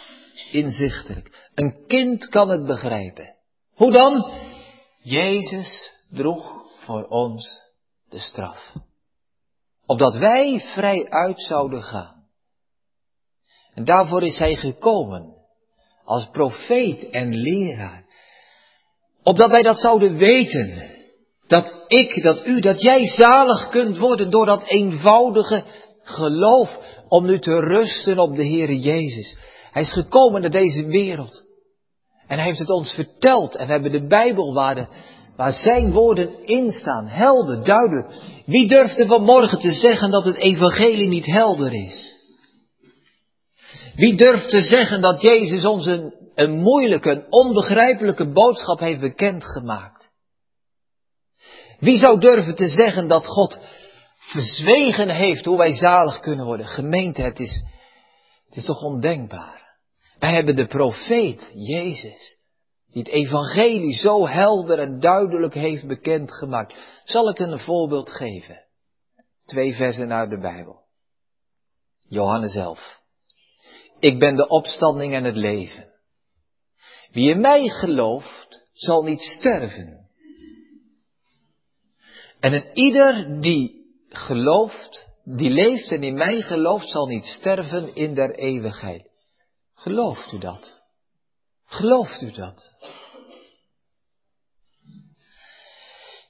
inzichtelijk. 0.51 1.49
Een 1.55 1.85
kind 1.87 2.27
kan 2.27 2.49
het 2.49 2.65
begrijpen. 2.65 3.35
Hoe 3.73 3.91
dan? 3.91 4.31
Jezus 5.01 5.91
droeg 6.09 6.65
voor 6.79 7.03
ons 7.03 7.61
de 8.09 8.19
straf. 8.19 8.73
Opdat 9.85 10.15
wij 10.15 10.59
vrij 10.59 11.09
uit 11.09 11.41
zouden 11.41 11.83
gaan. 11.83 12.27
En 13.73 13.85
daarvoor 13.85 14.23
is 14.23 14.37
hij 14.37 14.55
gekomen. 14.55 15.35
Als 16.03 16.29
profeet 16.29 17.09
en 17.09 17.35
leraar. 17.35 18.05
Opdat 19.23 19.51
wij 19.51 19.63
dat 19.63 19.79
zouden 19.79 20.17
weten. 20.17 20.96
Dat 21.47 21.73
ik, 21.88 22.23
dat 22.23 22.45
u, 22.45 22.60
dat 22.60 22.81
jij 22.81 23.05
zalig 23.05 23.69
kunt 23.69 23.97
worden 23.97 24.29
door 24.29 24.45
dat 24.45 24.63
eenvoudige 24.65 25.63
geloof 26.03 26.77
om 27.07 27.25
nu 27.25 27.39
te 27.39 27.60
rusten 27.60 28.19
op 28.19 28.36
de 28.36 28.47
Heere 28.47 28.79
Jezus. 28.79 29.36
Hij 29.71 29.81
is 29.81 29.93
gekomen 29.93 30.41
naar 30.41 30.51
deze 30.51 30.86
wereld. 30.86 31.43
En 32.27 32.38
hij 32.38 32.45
heeft 32.45 32.60
het 32.60 32.69
ons 32.69 32.91
verteld. 32.91 33.55
En 33.55 33.65
we 33.65 33.71
hebben 33.71 33.91
de 33.91 34.07
Bijbel 34.07 34.53
waar, 34.53 34.89
waar 35.36 35.53
zijn 35.53 35.91
woorden 35.91 36.45
in 36.45 36.71
staan. 36.71 37.07
Helder, 37.07 37.63
duidelijk. 37.63 38.13
Wie 38.45 38.67
durfde 38.67 39.07
vanmorgen 39.07 39.60
te 39.60 39.73
zeggen 39.73 40.12
dat 40.12 40.23
het 40.23 40.36
evangelie 40.36 41.07
niet 41.07 41.25
helder 41.25 41.73
is? 41.73 42.15
Wie 43.95 44.15
durft 44.15 44.49
te 44.49 44.62
zeggen 44.62 45.01
dat 45.01 45.21
Jezus 45.21 45.65
ons 45.65 45.86
een, 45.86 46.13
een 46.36 46.60
moeilijke, 46.62 47.10
een 47.10 47.25
onbegrijpelijke 47.29 48.31
boodschap 48.31 48.79
heeft 48.79 48.99
bekendgemaakt? 48.99 49.96
Wie 51.79 51.97
zou 51.97 52.19
durven 52.19 52.55
te 52.55 52.67
zeggen 52.67 53.07
dat 53.07 53.25
God 53.25 53.57
verzwegen 54.19 55.09
heeft 55.09 55.45
hoe 55.45 55.57
wij 55.57 55.73
zalig 55.73 56.19
kunnen 56.19 56.45
worden? 56.45 56.67
Gemeente, 56.67 57.21
het 57.21 57.39
is, 57.39 57.63
het 58.45 58.55
is 58.55 58.65
toch 58.65 58.81
ondenkbaar. 58.81 59.77
Wij 60.19 60.33
hebben 60.33 60.55
de 60.55 60.67
profeet, 60.67 61.51
Jezus, 61.53 62.37
die 62.91 63.01
het 63.01 63.11
evangelie 63.11 63.93
zo 63.93 64.27
helder 64.27 64.79
en 64.79 64.99
duidelijk 64.99 65.53
heeft 65.53 65.87
bekendgemaakt. 65.87 67.01
Zal 67.03 67.29
ik 67.29 67.39
een 67.39 67.59
voorbeeld 67.59 68.09
geven? 68.09 68.65
Twee 69.45 69.73
versen 69.73 70.13
uit 70.13 70.29
de 70.29 70.39
Bijbel. 70.39 70.85
Johannes 72.09 72.55
11. 72.55 72.99
Ik 73.99 74.19
ben 74.19 74.35
de 74.35 74.47
opstanding 74.47 75.13
en 75.13 75.23
het 75.23 75.35
leven. 75.35 75.91
Wie 77.11 77.29
in 77.29 77.41
mij 77.41 77.67
gelooft, 77.67 78.69
zal 78.73 79.03
niet 79.03 79.21
sterven, 79.21 79.96
en 82.39 82.54
een 82.54 82.69
ieder 82.73 83.41
die 83.41 83.86
gelooft, 84.10 85.08
die 85.23 85.50
leeft 85.50 85.91
en 85.91 86.04
in 86.04 86.15
mij 86.15 86.41
gelooft, 86.41 86.89
zal 86.89 87.08
niet 87.08 87.26
sterven 87.26 87.95
in 87.95 88.13
der 88.13 88.36
eeuwigheid. 88.36 89.10
Gelooft 89.73 90.32
u 90.32 90.38
dat? 90.38 90.82
Gelooft 91.65 92.21
u 92.21 92.32
dat? 92.32 92.76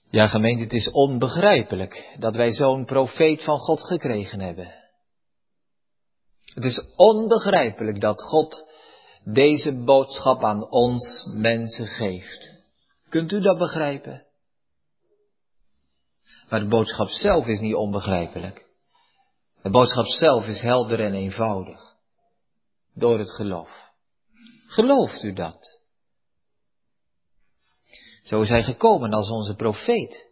Ja, 0.09 0.27
gemeente, 0.27 0.63
het 0.63 0.73
is 0.73 0.91
onbegrijpelijk 0.91 2.15
dat 2.19 2.35
wij 2.35 2.51
zo'n 2.51 2.85
profeet 2.85 3.43
van 3.43 3.59
God 3.59 3.83
gekregen 3.83 4.39
hebben. 4.39 4.73
Het 6.53 6.63
is 6.63 6.81
onbegrijpelijk 6.95 8.01
dat 8.01 8.21
God 8.21 8.73
deze 9.23 9.83
boodschap 9.83 10.43
aan 10.43 10.69
ons 10.69 11.23
mensen 11.33 11.85
geeft. 11.85 12.51
Kunt 13.09 13.31
u 13.31 13.41
dat 13.41 13.57
begrijpen? 13.57 14.26
Maar 16.49 16.59
de 16.59 16.67
boodschap 16.67 17.07
zelf 17.07 17.47
is 17.47 17.59
niet 17.59 17.75
onbegrijpelijk. 17.75 18.65
De 19.61 19.69
boodschap 19.69 20.05
zelf 20.05 20.45
is 20.45 20.61
helder 20.61 20.99
en 20.99 21.13
eenvoudig. 21.13 21.95
Door 22.93 23.19
het 23.19 23.31
geloof. 23.31 23.85
Gelooft 24.67 25.23
u 25.23 25.33
dat? 25.33 25.79
Zo 28.23 28.41
is 28.41 28.49
hij 28.49 28.63
gekomen 28.63 29.13
als 29.13 29.29
onze 29.29 29.55
profeet. 29.55 30.25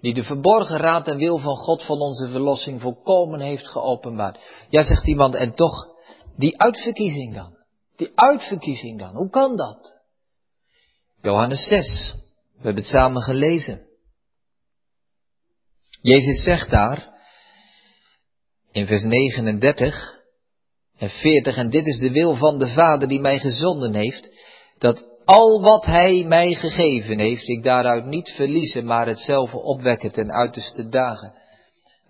Die 0.00 0.14
de 0.14 0.22
verborgen 0.22 0.76
raad 0.76 1.08
en 1.08 1.16
wil 1.16 1.38
van 1.38 1.56
God 1.56 1.84
van 1.84 2.00
onze 2.00 2.28
verlossing 2.28 2.80
volkomen 2.80 3.40
heeft 3.40 3.68
geopenbaard. 3.68 4.38
Ja, 4.68 4.82
zegt 4.82 5.06
iemand, 5.06 5.34
en 5.34 5.54
toch 5.54 5.88
die 6.36 6.60
uitverkiezing 6.60 7.34
dan. 7.34 7.58
Die 7.96 8.12
uitverkiezing 8.14 8.98
dan. 8.98 9.14
Hoe 9.14 9.30
kan 9.30 9.56
dat? 9.56 9.96
Johannes 11.22 11.66
6. 11.66 12.14
We 12.52 12.66
hebben 12.66 12.82
het 12.82 12.92
samen 12.92 13.22
gelezen. 13.22 13.89
Jezus 16.02 16.42
zegt 16.42 16.70
daar 16.70 17.08
in 18.72 18.86
vers 18.86 19.02
39 19.02 20.18
en 20.98 21.10
40, 21.10 21.56
en 21.56 21.70
dit 21.70 21.86
is 21.86 21.98
de 21.98 22.10
wil 22.10 22.34
van 22.34 22.58
de 22.58 22.68
Vader 22.68 23.08
die 23.08 23.20
mij 23.20 23.38
gezonden 23.38 23.94
heeft, 23.94 24.30
dat 24.78 25.08
al 25.24 25.62
wat 25.62 25.84
Hij 25.84 26.24
mij 26.24 26.54
gegeven 26.54 27.18
heeft, 27.18 27.48
ik 27.48 27.62
daaruit 27.62 28.04
niet 28.04 28.28
verliezen, 28.28 28.84
maar 28.84 29.06
hetzelfde 29.06 29.56
opwekken 29.56 30.12
ten 30.12 30.32
uiterste 30.32 30.88
dagen. 30.88 31.34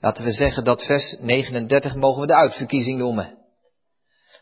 Laten 0.01 0.25
we 0.25 0.33
zeggen 0.33 0.65
dat 0.65 0.85
vers 0.85 1.17
39 1.21 1.95
mogen 1.95 2.21
we 2.21 2.27
de 2.27 2.35
uitverkiezing 2.35 2.99
noemen. 2.99 3.39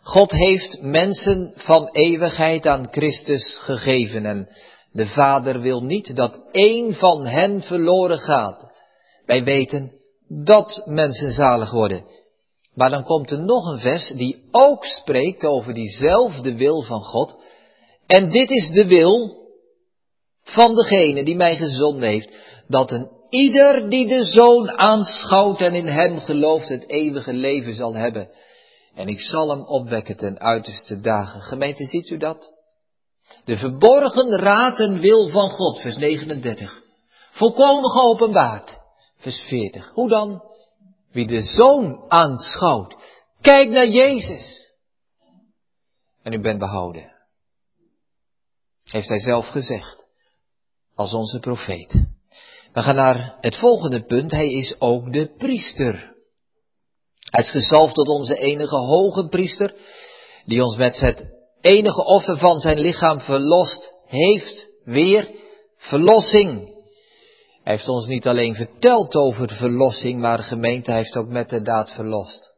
God 0.02 0.30
heeft 0.30 0.82
mensen 0.82 1.52
van 1.56 1.88
eeuwigheid 1.88 2.66
aan 2.66 2.88
Christus 2.90 3.58
gegeven 3.58 4.26
en 4.26 4.48
de 4.92 5.06
Vader 5.06 5.60
wil 5.60 5.82
niet 5.82 6.16
dat 6.16 6.40
één 6.52 6.94
van 6.94 7.26
hen 7.26 7.62
verloren 7.62 8.18
gaat. 8.18 8.76
Wij 9.28 9.44
weten 9.44 9.92
dat 10.28 10.82
mensen 10.84 11.30
zalig 11.30 11.70
worden. 11.70 12.04
Maar 12.74 12.90
dan 12.90 13.04
komt 13.04 13.30
er 13.30 13.38
nog 13.38 13.72
een 13.72 13.78
vers 13.78 14.12
die 14.16 14.48
ook 14.50 14.84
spreekt 14.84 15.44
over 15.44 15.74
diezelfde 15.74 16.54
wil 16.54 16.82
van 16.82 17.02
God. 17.02 17.36
En 18.06 18.30
dit 18.30 18.50
is 18.50 18.70
de 18.70 18.86
wil 18.86 19.46
van 20.42 20.74
degene 20.74 21.24
die 21.24 21.36
mij 21.36 21.56
gezonden 21.56 22.08
heeft, 22.08 22.32
dat 22.68 22.90
een 22.90 23.10
ieder 23.28 23.90
die 23.90 24.08
de 24.08 24.24
Zoon 24.24 24.70
aanschouwt 24.70 25.60
en 25.60 25.74
in 25.74 25.86
hem 25.86 26.18
gelooft 26.18 26.68
het 26.68 26.88
eeuwige 26.88 27.32
leven 27.32 27.74
zal 27.74 27.94
hebben. 27.94 28.28
En 28.94 29.08
ik 29.08 29.20
zal 29.20 29.50
hem 29.50 29.62
opwekken 29.62 30.16
ten 30.16 30.40
uiterste 30.40 31.00
dagen. 31.00 31.40
Gemeente, 31.40 31.84
ziet 31.84 32.10
u 32.10 32.16
dat? 32.16 32.52
De 33.44 33.56
verborgen 33.56 34.38
raad 34.38 34.78
en 34.78 35.00
wil 35.00 35.28
van 35.28 35.50
God, 35.50 35.80
vers 35.80 35.96
39. 35.96 36.82
Volkomen 37.30 37.90
geopenbaard, 37.90 38.78
vers 39.18 39.40
40. 39.40 39.90
Hoe 39.90 40.08
dan? 40.08 40.42
Wie 41.10 41.26
de 41.26 41.42
Zoon 41.42 42.04
aanschouwt. 42.08 42.96
Kijk 43.40 43.68
naar 43.68 43.88
Jezus. 43.88 44.72
En 46.22 46.32
u 46.32 46.40
bent 46.40 46.58
behouden. 46.58 47.12
Heeft 48.84 49.08
hij 49.08 49.20
zelf 49.20 49.46
gezegd. 49.46 50.04
Als 50.94 51.12
onze 51.12 51.38
profeet. 51.38 51.92
We 52.72 52.82
gaan 52.82 52.94
naar 52.94 53.36
het 53.40 53.56
volgende 53.56 54.04
punt. 54.04 54.30
Hij 54.30 54.52
is 54.52 54.80
ook 54.80 55.12
de 55.12 55.34
priester. 55.36 56.16
Hij 57.30 57.44
is 57.44 57.50
gezalfd 57.50 57.94
tot 57.94 58.08
onze 58.08 58.38
enige 58.38 58.76
hoge 58.76 59.28
priester, 59.28 59.74
die 60.44 60.62
ons 60.62 60.76
met 60.76 61.00
het 61.00 61.26
enige 61.60 62.04
offer 62.04 62.38
van 62.38 62.60
zijn 62.60 62.78
lichaam 62.78 63.20
verlost 63.20 63.92
heeft, 64.06 64.68
weer 64.84 65.30
verlossing. 65.76 66.76
Hij 67.68 67.76
heeft 67.76 67.88
ons 67.88 68.06
niet 68.06 68.26
alleen 68.26 68.54
verteld 68.54 69.14
over 69.14 69.48
verlossing, 69.56 70.20
maar 70.20 70.36
de 70.36 70.42
gemeente 70.42 70.92
heeft 70.92 71.16
ook 71.16 71.28
met 71.28 71.48
de 71.48 71.62
daad 71.62 71.90
verlost. 71.90 72.52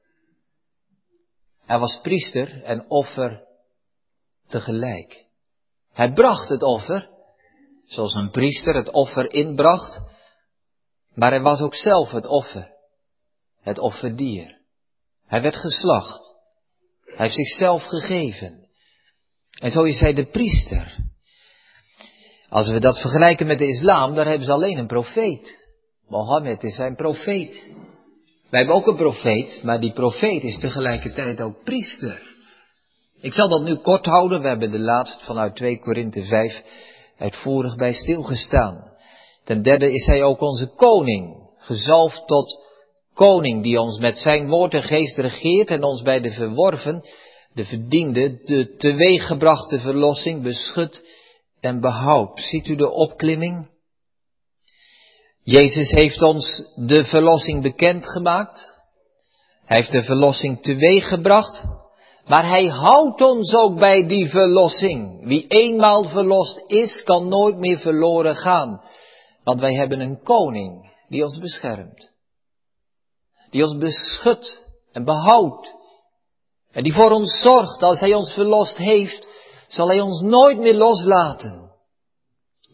Hij 1.64 1.78
was 1.78 2.00
priester 2.00 2.62
en 2.62 2.90
offer 2.90 3.44
tegelijk. 4.46 5.26
Hij 5.92 6.12
bracht 6.12 6.48
het 6.48 6.62
offer, 6.62 7.08
zoals 7.86 8.14
een 8.14 8.30
priester 8.30 8.74
het 8.74 8.90
offer 8.90 9.32
inbracht, 9.32 10.00
maar 11.14 11.30
hij 11.30 11.42
was 11.42 11.60
ook 11.60 11.74
zelf 11.74 12.10
het 12.10 12.26
offer, 12.26 12.72
het 13.60 13.78
offerdier. 13.78 14.60
Hij 15.26 15.42
werd 15.42 15.56
geslacht. 15.56 16.36
Hij 17.04 17.26
heeft 17.26 17.34
zichzelf 17.34 17.82
gegeven. 17.82 18.68
En 19.60 19.70
zo 19.70 19.82
is 19.82 20.00
hij 20.00 20.14
de 20.14 20.26
priester. 20.26 20.96
Als 22.50 22.68
we 22.68 22.80
dat 22.80 23.00
vergelijken 23.00 23.46
met 23.46 23.58
de 23.58 23.66
islam, 23.66 24.14
daar 24.14 24.26
hebben 24.26 24.46
ze 24.46 24.52
alleen 24.52 24.78
een 24.78 24.86
profeet. 24.86 25.58
Mohammed 26.08 26.62
is 26.62 26.74
zijn 26.74 26.96
profeet. 26.96 27.66
Wij 28.50 28.58
hebben 28.60 28.76
ook 28.76 28.86
een 28.86 28.96
profeet, 28.96 29.60
maar 29.62 29.80
die 29.80 29.92
profeet 29.92 30.42
is 30.42 30.58
tegelijkertijd 30.58 31.40
ook 31.40 31.64
priester. 31.64 32.22
Ik 33.20 33.32
zal 33.32 33.48
dat 33.48 33.62
nu 33.62 33.74
kort 33.74 34.06
houden. 34.06 34.40
We 34.40 34.48
hebben 34.48 34.70
de 34.70 34.78
laatst 34.78 35.22
vanuit 35.22 35.56
2 35.56 35.78
Korinthe 35.78 36.24
5 36.24 36.62
uitvoerig 37.18 37.76
bij 37.76 37.92
stilgestaan. 37.92 38.92
Ten 39.44 39.62
derde 39.62 39.92
is 39.92 40.06
hij 40.06 40.22
ook 40.22 40.40
onze 40.40 40.66
koning, 40.66 41.50
gezalfd 41.58 42.26
tot 42.26 42.60
koning 43.14 43.62
die 43.62 43.80
ons 43.80 43.98
met 43.98 44.18
zijn 44.18 44.48
woord 44.48 44.74
en 44.74 44.82
geest 44.82 45.18
regeert 45.18 45.68
en 45.68 45.82
ons 45.82 46.02
bij 46.02 46.20
de 46.20 46.32
verworven, 46.32 47.02
de 47.54 47.64
verdiende, 47.64 48.40
de 48.44 48.74
teweeggebrachte 48.76 49.78
verlossing 49.78 50.42
beschut 50.42 51.02
en 51.60 51.80
behoudt. 51.80 52.40
Ziet 52.40 52.68
u 52.68 52.74
de 52.74 52.90
opklimming? 52.90 53.68
Jezus 55.42 55.90
heeft 55.90 56.22
ons 56.22 56.62
de 56.74 57.04
verlossing 57.04 57.62
bekendgemaakt. 57.62 58.78
Hij 59.64 59.76
heeft 59.76 59.92
de 59.92 60.02
verlossing 60.02 60.62
teweeggebracht. 60.62 61.64
Maar 62.26 62.48
hij 62.48 62.66
houdt 62.66 63.20
ons 63.20 63.54
ook 63.54 63.78
bij 63.78 64.06
die 64.06 64.28
verlossing. 64.28 65.26
Wie 65.26 65.46
eenmaal 65.46 66.04
verlost 66.04 66.62
is, 66.66 67.02
kan 67.02 67.28
nooit 67.28 67.56
meer 67.56 67.78
verloren 67.78 68.36
gaan. 68.36 68.82
Want 69.44 69.60
wij 69.60 69.74
hebben 69.74 70.00
een 70.00 70.22
koning 70.22 70.92
die 71.08 71.22
ons 71.22 71.38
beschermt 71.38 72.18
die 73.50 73.62
ons 73.62 73.76
beschut 73.78 74.60
en 74.92 75.04
behoudt. 75.04 75.74
En 76.72 76.82
die 76.82 76.94
voor 76.94 77.10
ons 77.10 77.40
zorgt 77.42 77.82
als 77.82 78.00
hij 78.00 78.14
ons 78.14 78.32
verlost 78.32 78.76
heeft, 78.76 79.26
zal 79.70 79.88
hij 79.88 80.00
ons 80.00 80.20
nooit 80.20 80.58
meer 80.58 80.74
loslaten. 80.74 81.70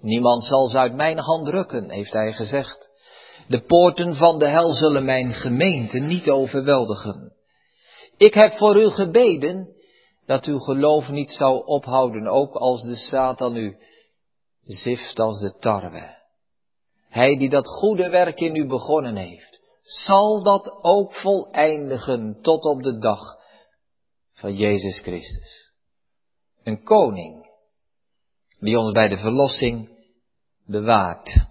Niemand 0.01 0.45
zal 0.45 0.67
ze 0.67 0.79
uit 0.79 0.95
mijn 0.95 1.19
hand 1.19 1.49
rukken, 1.49 1.91
heeft 1.91 2.13
hij 2.13 2.33
gezegd. 2.33 2.91
De 3.49 3.61
poorten 3.61 4.17
van 4.17 4.39
de 4.39 4.47
hel 4.47 4.75
zullen 4.75 5.05
mijn 5.05 5.33
gemeente 5.33 5.99
niet 5.99 6.31
overweldigen. 6.31 7.33
Ik 8.17 8.35
heb 8.35 8.53
voor 8.53 8.77
u 8.77 8.91
gebeden 8.91 9.75
dat 10.27 10.45
uw 10.45 10.59
geloof 10.59 11.09
niet 11.09 11.31
zou 11.31 11.65
ophouden, 11.65 12.27
ook 12.27 12.55
als 12.55 12.83
de 12.83 12.97
Satan 12.97 13.57
u 13.57 13.77
zift 14.63 15.19
als 15.19 15.41
de 15.41 15.57
tarwe. 15.59 16.25
Hij 17.09 17.37
die 17.37 17.49
dat 17.49 17.69
goede 17.69 18.09
werk 18.09 18.41
in 18.41 18.57
u 18.57 18.67
begonnen 18.67 19.17
heeft, 19.17 19.61
zal 19.83 20.43
dat 20.43 20.79
ook 20.83 21.15
voleindigen 21.15 22.39
tot 22.43 22.65
op 22.65 22.83
de 22.83 22.99
dag 22.99 23.37
van 24.33 24.55
Jezus 24.55 25.01
Christus. 25.01 25.66
Een 26.67 26.83
koning 26.83 27.47
die 28.59 28.79
ons 28.79 28.93
bij 28.93 29.09
de 29.09 29.19
verlossing 29.19 29.91
bewaart. 30.65 31.47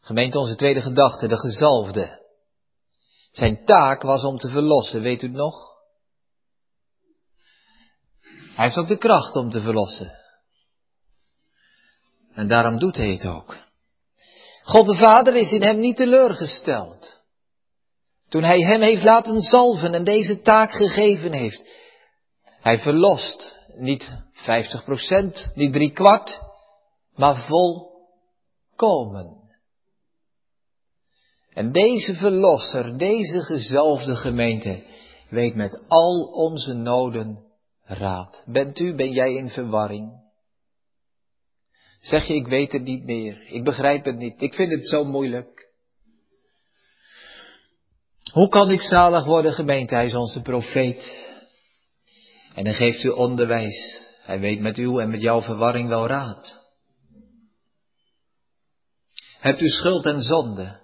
Gemeente 0.00 0.38
onze 0.38 0.56
tweede 0.56 0.80
gedachte, 0.80 1.28
de 1.28 1.38
gezalfde. 1.38 2.20
Zijn 3.30 3.64
taak 3.64 4.02
was 4.02 4.24
om 4.24 4.38
te 4.38 4.48
verlossen, 4.48 5.02
weet 5.02 5.22
u 5.22 5.26
het 5.26 5.36
nog? 5.36 5.70
Hij 8.54 8.64
heeft 8.64 8.76
ook 8.76 8.88
de 8.88 8.98
kracht 8.98 9.36
om 9.36 9.50
te 9.50 9.60
verlossen. 9.60 10.18
En 12.34 12.48
daarom 12.48 12.78
doet 12.78 12.96
hij 12.96 13.10
het 13.10 13.26
ook. 13.26 13.56
God 14.62 14.86
de 14.86 14.96
Vader 14.96 15.36
is 15.36 15.52
in 15.52 15.62
hem 15.62 15.80
niet 15.80 15.96
teleurgesteld. 15.96 17.20
Toen 18.28 18.42
hij 18.42 18.60
hem 18.60 18.80
heeft 18.80 19.04
laten 19.04 19.40
zalven 19.40 19.94
en 19.94 20.04
deze 20.04 20.40
taak 20.40 20.72
gegeven 20.72 21.32
heeft. 21.32 21.81
Hij 22.62 22.78
verlost 22.78 23.58
niet 23.76 24.16
50 24.32 24.84
procent, 24.84 25.52
niet 25.54 25.72
drie 25.72 25.92
kwart, 25.92 26.40
maar 27.14 27.46
volkomen. 28.76 29.40
En 31.52 31.72
deze 31.72 32.14
verlosser, 32.14 32.98
deze 32.98 33.40
gezalfde 33.40 34.16
gemeente, 34.16 34.84
weet 35.28 35.54
met 35.54 35.84
al 35.88 36.22
onze 36.32 36.72
noden 36.72 37.44
raad. 37.84 38.44
Bent 38.46 38.78
u, 38.78 38.94
ben 38.94 39.12
jij 39.12 39.32
in 39.32 39.48
verwarring? 39.48 40.20
Zeg 42.00 42.26
je, 42.26 42.34
ik 42.34 42.46
weet 42.46 42.72
het 42.72 42.82
niet 42.82 43.04
meer. 43.04 43.46
Ik 43.46 43.64
begrijp 43.64 44.04
het 44.04 44.16
niet. 44.16 44.42
Ik 44.42 44.54
vind 44.54 44.72
het 44.72 44.88
zo 44.88 45.04
moeilijk. 45.04 45.70
Hoe 48.32 48.48
kan 48.48 48.70
ik 48.70 48.80
zalig 48.80 49.24
worden, 49.24 49.52
gemeente? 49.52 49.94
Hij 49.94 50.06
is 50.06 50.14
onze 50.14 50.40
profeet. 50.40 51.21
En 52.54 52.64
hij 52.64 52.74
geeft 52.74 53.04
u 53.04 53.08
onderwijs. 53.08 54.00
Hij 54.22 54.40
weet 54.40 54.60
met 54.60 54.76
uw 54.76 55.00
en 55.00 55.10
met 55.10 55.20
jouw 55.20 55.42
verwarring 55.42 55.88
wel 55.88 56.06
raad. 56.06 56.60
Hebt 59.38 59.60
u 59.60 59.68
schuld 59.68 60.06
en 60.06 60.22
zonde? 60.22 60.80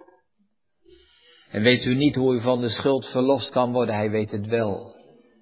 En 1.50 1.62
weet 1.62 1.84
u 1.84 1.94
niet 1.94 2.14
hoe 2.14 2.34
u 2.34 2.40
van 2.40 2.60
de 2.60 2.68
schuld 2.68 3.06
verlost 3.06 3.50
kan 3.50 3.72
worden? 3.72 3.94
Hij 3.94 4.10
weet 4.10 4.30
het 4.30 4.46
wel. 4.46 4.96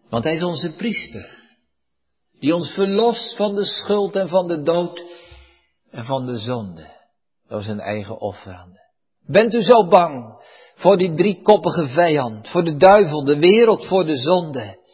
Want 0.08 0.24
hij 0.24 0.34
is 0.34 0.42
onze 0.42 0.74
priester. 0.76 1.44
Die 2.38 2.54
ons 2.54 2.70
verlost 2.70 3.36
van 3.36 3.54
de 3.54 3.64
schuld 3.64 4.16
en 4.16 4.28
van 4.28 4.46
de 4.46 4.62
dood 4.62 5.02
en 5.90 6.04
van 6.04 6.26
de 6.26 6.38
zonde. 6.38 6.94
Door 7.48 7.62
zijn 7.62 7.80
eigen 7.80 8.20
offerande. 8.20 8.78
Bent 9.26 9.54
u 9.54 9.62
zo 9.62 9.86
bang 9.86 10.44
voor 10.74 10.96
die 10.96 11.14
driekoppige 11.14 11.88
vijand, 11.88 12.48
voor 12.48 12.64
de 12.64 12.76
duivel, 12.76 13.24
de 13.24 13.38
wereld, 13.38 13.86
voor 13.86 14.06
de 14.06 14.16
zonde? 14.16 14.84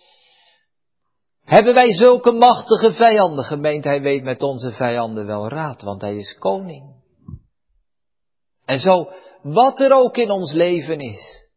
Hebben 1.45 1.75
wij 1.75 1.93
zulke 1.93 2.33
machtige 2.33 2.93
vijanden, 2.93 3.45
gemeend? 3.45 3.85
Hij 3.85 4.01
weet 4.01 4.23
met 4.23 4.43
onze 4.43 4.73
vijanden 4.73 5.27
wel 5.27 5.49
raad, 5.49 5.83
want 5.83 6.01
hij 6.01 6.17
is 6.17 6.39
koning. 6.39 7.01
En 8.65 8.79
zo, 8.79 9.11
wat 9.43 9.81
er 9.81 9.93
ook 9.93 10.17
in 10.17 10.31
ons 10.31 10.53
leven 10.53 10.99
is, 10.99 11.49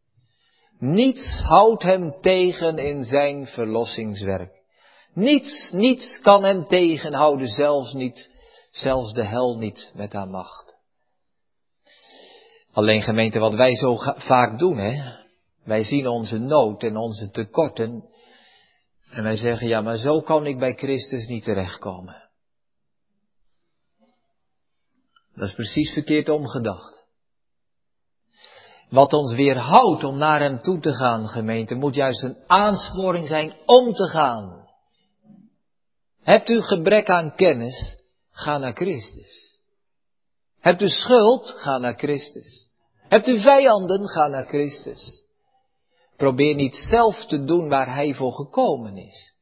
niets 0.78 1.40
houdt 1.42 1.82
hem 1.82 2.20
tegen 2.20 2.78
in 2.78 3.04
zijn 3.04 3.46
verlossingswerk. 3.46 4.52
Niets, 5.14 5.70
niets 5.72 6.20
kan 6.20 6.44
hem 6.44 6.64
tegenhouden, 6.64 7.48
zelfs 7.48 7.92
niet, 7.92 8.30
zelfs 8.70 9.12
de 9.12 9.24
hel 9.24 9.56
niet 9.58 9.92
met 9.94 10.12
haar 10.12 10.28
macht. 10.28 10.76
Alleen 12.72 13.02
gemeente, 13.02 13.38
wat 13.38 13.54
wij 13.54 13.76
zo 13.76 13.96
vaak 14.16 14.58
doen, 14.58 14.78
hè. 14.78 15.14
Wij 15.64 15.82
zien 15.82 16.06
onze 16.06 16.38
nood 16.38 16.82
en 16.82 16.96
onze 16.96 17.30
tekorten. 17.30 18.04
En 19.16 19.22
wij 19.22 19.36
zeggen, 19.36 19.68
ja, 19.68 19.80
maar 19.80 19.98
zo 19.98 20.20
kan 20.20 20.46
ik 20.46 20.58
bij 20.58 20.74
Christus 20.74 21.26
niet 21.26 21.44
terechtkomen. 21.44 22.30
Dat 25.34 25.48
is 25.48 25.54
precies 25.54 25.92
verkeerd 25.92 26.28
omgedacht. 26.28 27.04
Wat 28.88 29.12
ons 29.12 29.34
weerhoudt 29.34 30.04
om 30.04 30.18
naar 30.18 30.40
Hem 30.40 30.62
toe 30.62 30.80
te 30.80 30.92
gaan, 30.92 31.28
gemeente, 31.28 31.74
moet 31.74 31.94
juist 31.94 32.22
een 32.22 32.36
aansporing 32.46 33.26
zijn 33.26 33.54
om 33.66 33.92
te 33.92 34.08
gaan. 34.08 34.68
Hebt 36.22 36.48
u 36.48 36.62
gebrek 36.62 37.08
aan 37.08 37.34
kennis? 37.34 38.02
Ga 38.30 38.58
naar 38.58 38.74
Christus. 38.74 39.60
Hebt 40.60 40.82
u 40.82 40.88
schuld? 40.88 41.50
Ga 41.50 41.78
naar 41.78 41.94
Christus. 41.94 42.68
Hebt 43.08 43.26
u 43.26 43.40
vijanden? 43.40 44.08
Ga 44.08 44.26
naar 44.26 44.46
Christus. 44.46 45.25
Probeer 46.16 46.54
niet 46.54 46.76
zelf 46.90 47.26
te 47.26 47.44
doen 47.44 47.68
waar 47.68 47.94
Hij 47.94 48.14
voor 48.14 48.32
gekomen 48.32 48.96
is. 48.96 49.34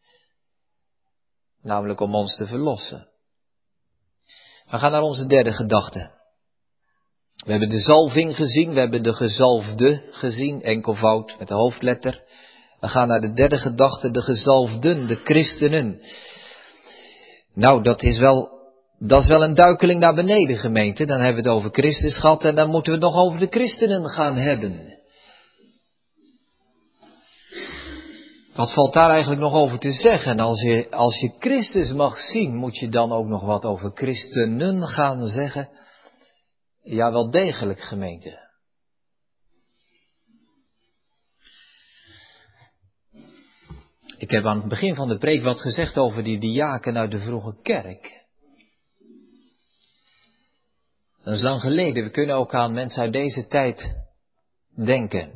Namelijk 1.62 2.00
om 2.00 2.14
ons 2.14 2.36
te 2.36 2.46
verlossen. 2.46 3.08
We 4.70 4.78
gaan 4.78 4.90
naar 4.90 5.02
onze 5.02 5.26
derde 5.26 5.52
gedachte. 5.52 6.10
We 7.44 7.50
hebben 7.50 7.68
de 7.68 7.80
zalving 7.80 8.36
gezien, 8.36 8.72
we 8.72 8.80
hebben 8.80 9.02
de 9.02 9.12
gezalfde 9.12 10.02
gezien, 10.10 10.62
enkelvoud 10.62 11.38
met 11.38 11.48
de 11.48 11.54
hoofdletter. 11.54 12.22
We 12.80 12.88
gaan 12.88 13.08
naar 13.08 13.20
de 13.20 13.32
derde 13.32 13.58
gedachte, 13.58 14.10
de 14.10 14.22
gezalfden, 14.22 15.06
de 15.06 15.14
christenen. 15.14 16.00
Nou, 17.54 17.82
dat 17.82 18.02
is 18.02 18.18
wel, 18.18 18.48
dat 18.98 19.22
is 19.22 19.28
wel 19.28 19.42
een 19.42 19.54
duikeling 19.54 20.00
naar 20.00 20.14
beneden, 20.14 20.56
gemeente. 20.56 21.04
Dan 21.04 21.20
hebben 21.20 21.42
we 21.42 21.48
het 21.48 21.58
over 21.58 21.70
Christus 21.70 22.18
gehad 22.18 22.44
en 22.44 22.54
dan 22.54 22.70
moeten 22.70 22.92
we 22.92 22.98
het 22.98 23.14
nog 23.14 23.24
over 23.24 23.40
de 23.40 23.46
christenen 23.50 24.08
gaan 24.08 24.36
hebben. 24.36 24.93
Wat 28.54 28.72
valt 28.72 28.94
daar 28.94 29.10
eigenlijk 29.10 29.40
nog 29.40 29.52
over 29.52 29.78
te 29.78 29.92
zeggen? 29.92 30.40
Als 30.40 30.62
je, 30.62 30.90
als 30.90 31.20
je 31.20 31.34
Christus 31.38 31.92
mag 31.92 32.20
zien, 32.20 32.54
moet 32.54 32.78
je 32.78 32.88
dan 32.88 33.12
ook 33.12 33.26
nog 33.26 33.42
wat 33.44 33.64
over 33.64 33.90
christenen 33.94 34.88
gaan 34.88 35.26
zeggen? 35.26 35.68
Ja, 36.82 37.12
wel 37.12 37.30
degelijk, 37.30 37.80
gemeente. 37.80 38.42
Ik 44.18 44.30
heb 44.30 44.44
aan 44.44 44.58
het 44.58 44.68
begin 44.68 44.94
van 44.94 45.08
de 45.08 45.18
preek 45.18 45.42
wat 45.42 45.60
gezegd 45.60 45.98
over 45.98 46.24
die 46.24 46.40
diaken 46.40 46.96
uit 46.96 47.10
de 47.10 47.18
vroege 47.18 47.60
kerk. 47.62 48.22
Dat 51.22 51.34
is 51.34 51.42
lang 51.42 51.60
geleden. 51.60 52.04
We 52.04 52.10
kunnen 52.10 52.36
ook 52.36 52.54
aan 52.54 52.72
mensen 52.72 53.02
uit 53.02 53.12
deze 53.12 53.46
tijd 53.46 53.94
denken. 54.76 55.32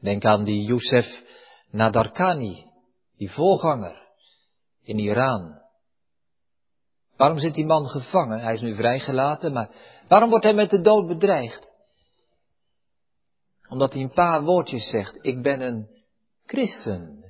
Denk 0.00 0.24
aan 0.24 0.44
die 0.44 0.64
Youssef 0.64 1.21
Nadarkani, 1.72 2.66
die 3.16 3.30
voorganger 3.30 3.96
in 4.82 4.98
Iran. 4.98 5.60
Waarom 7.16 7.38
zit 7.38 7.54
die 7.54 7.66
man 7.66 7.86
gevangen? 7.86 8.40
Hij 8.40 8.54
is 8.54 8.60
nu 8.60 8.74
vrijgelaten, 8.74 9.52
maar 9.52 9.70
waarom 10.08 10.30
wordt 10.30 10.44
hij 10.44 10.54
met 10.54 10.70
de 10.70 10.80
dood 10.80 11.06
bedreigd? 11.06 11.70
Omdat 13.68 13.92
hij 13.92 14.02
een 14.02 14.12
paar 14.12 14.42
woordjes 14.42 14.90
zegt. 14.90 15.18
Ik 15.20 15.42
ben 15.42 15.60
een 15.60 15.88
christen. 16.46 17.24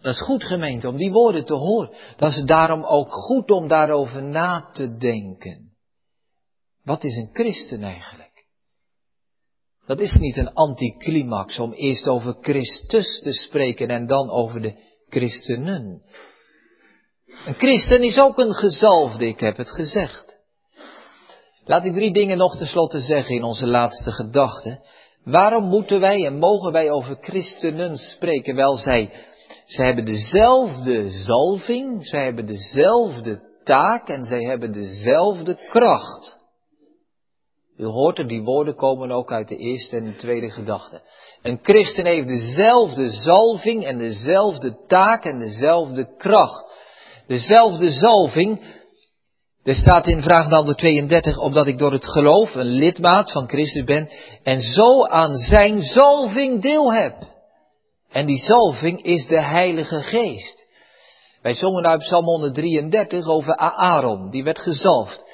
Dat 0.00 0.14
is 0.14 0.22
goed 0.22 0.44
gemeente 0.44 0.88
om 0.88 0.96
die 0.96 1.12
woorden 1.12 1.44
te 1.44 1.54
horen. 1.54 1.94
Dat 2.16 2.30
is 2.30 2.44
daarom 2.44 2.84
ook 2.84 3.08
goed 3.08 3.50
om 3.50 3.68
daarover 3.68 4.22
na 4.22 4.70
te 4.72 4.96
denken. 4.96 5.76
Wat 6.82 7.04
is 7.04 7.16
een 7.16 7.30
christen 7.32 7.82
eigenlijk? 7.82 8.25
Dat 9.86 10.00
is 10.00 10.14
niet 10.14 10.36
een 10.36 10.52
anticlimax 10.52 11.58
om 11.58 11.72
eerst 11.72 12.08
over 12.08 12.36
Christus 12.40 13.20
te 13.22 13.32
spreken 13.32 13.88
en 13.88 14.06
dan 14.06 14.30
over 14.30 14.60
de 14.60 14.74
christenen. 15.08 16.02
Een 17.46 17.54
christen 17.54 18.02
is 18.02 18.18
ook 18.18 18.38
een 18.38 18.54
gezalfde, 18.54 19.26
ik 19.26 19.40
heb 19.40 19.56
het 19.56 19.70
gezegd. 19.70 20.36
Laat 21.64 21.84
ik 21.84 21.92
drie 21.92 22.12
dingen 22.12 22.38
nog 22.38 22.56
tenslotte 22.56 23.00
zeggen 23.00 23.34
in 23.34 23.42
onze 23.42 23.66
laatste 23.66 24.12
gedachte. 24.12 24.80
Waarom 25.24 25.64
moeten 25.64 26.00
wij 26.00 26.26
en 26.26 26.38
mogen 26.38 26.72
wij 26.72 26.90
over 26.90 27.16
christenen 27.20 27.96
spreken? 27.96 28.54
Wel, 28.54 28.76
zij, 28.76 29.10
zij 29.64 29.86
hebben 29.86 30.04
dezelfde 30.04 31.10
zalving, 31.10 32.06
zij 32.06 32.24
hebben 32.24 32.46
dezelfde 32.46 33.40
taak 33.64 34.08
en 34.08 34.24
zij 34.24 34.42
hebben 34.42 34.72
dezelfde 34.72 35.58
kracht. 35.68 36.45
U 37.78 37.84
hoort 37.84 38.18
er, 38.18 38.28
die 38.28 38.42
woorden 38.42 38.74
komen 38.74 39.10
ook 39.10 39.32
uit 39.32 39.48
de 39.48 39.56
eerste 39.56 39.96
en 39.96 40.04
de 40.04 40.16
tweede 40.16 40.50
gedachte. 40.50 41.00
Een 41.42 41.58
christen 41.62 42.06
heeft 42.06 42.28
dezelfde 42.28 43.10
zalving 43.10 43.84
en 43.84 43.98
dezelfde 43.98 44.76
taak 44.86 45.24
en 45.24 45.38
dezelfde 45.38 46.14
kracht. 46.16 46.74
Dezelfde 47.26 47.90
zalving. 47.90 48.74
Er 49.62 49.74
staat 49.74 50.06
in 50.06 50.22
vraag 50.22 50.74
32, 50.74 51.38
opdat 51.38 51.66
ik 51.66 51.78
door 51.78 51.92
het 51.92 52.08
geloof 52.08 52.54
een 52.54 52.66
lidmaat 52.66 53.32
van 53.32 53.48
Christus 53.48 53.84
ben 53.84 54.08
en 54.42 54.60
zo 54.60 55.04
aan 55.04 55.34
zijn 55.34 55.82
zalving 55.82 56.62
deel 56.62 56.92
heb. 56.92 57.14
En 58.10 58.26
die 58.26 58.44
zalving 58.44 59.02
is 59.02 59.26
de 59.26 59.40
Heilige 59.40 60.02
Geest. 60.02 60.64
Wij 61.42 61.54
zongen 61.54 61.86
uit 61.86 62.00
Psalm 62.00 62.24
133 62.24 63.26
over 63.26 63.56
Aaron, 63.56 64.30
die 64.30 64.44
werd 64.44 64.58
gezalfd. 64.58 65.24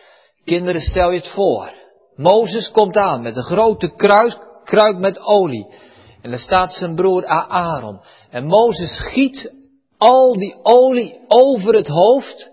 Kinderen, 0.45 0.81
stel 0.81 1.11
je 1.11 1.19
het 1.19 1.29
voor. 1.29 1.82
Mozes 2.17 2.71
komt 2.71 2.97
aan 2.97 3.23
met 3.23 3.37
een 3.37 3.43
grote 3.43 3.95
kruid, 3.95 4.39
kruid 4.65 4.99
met 4.99 5.19
olie. 5.19 5.75
En 6.23 6.31
daar 6.31 6.39
staat 6.39 6.73
zijn 6.73 6.95
broer 6.95 7.27
Aaron. 7.27 8.01
En 8.31 8.47
Mozes 8.47 8.99
giet 8.99 9.55
al 9.99 10.33
die 10.33 10.57
olie 10.63 11.25
over 11.29 11.75
het 11.75 11.87
hoofd. 11.87 12.51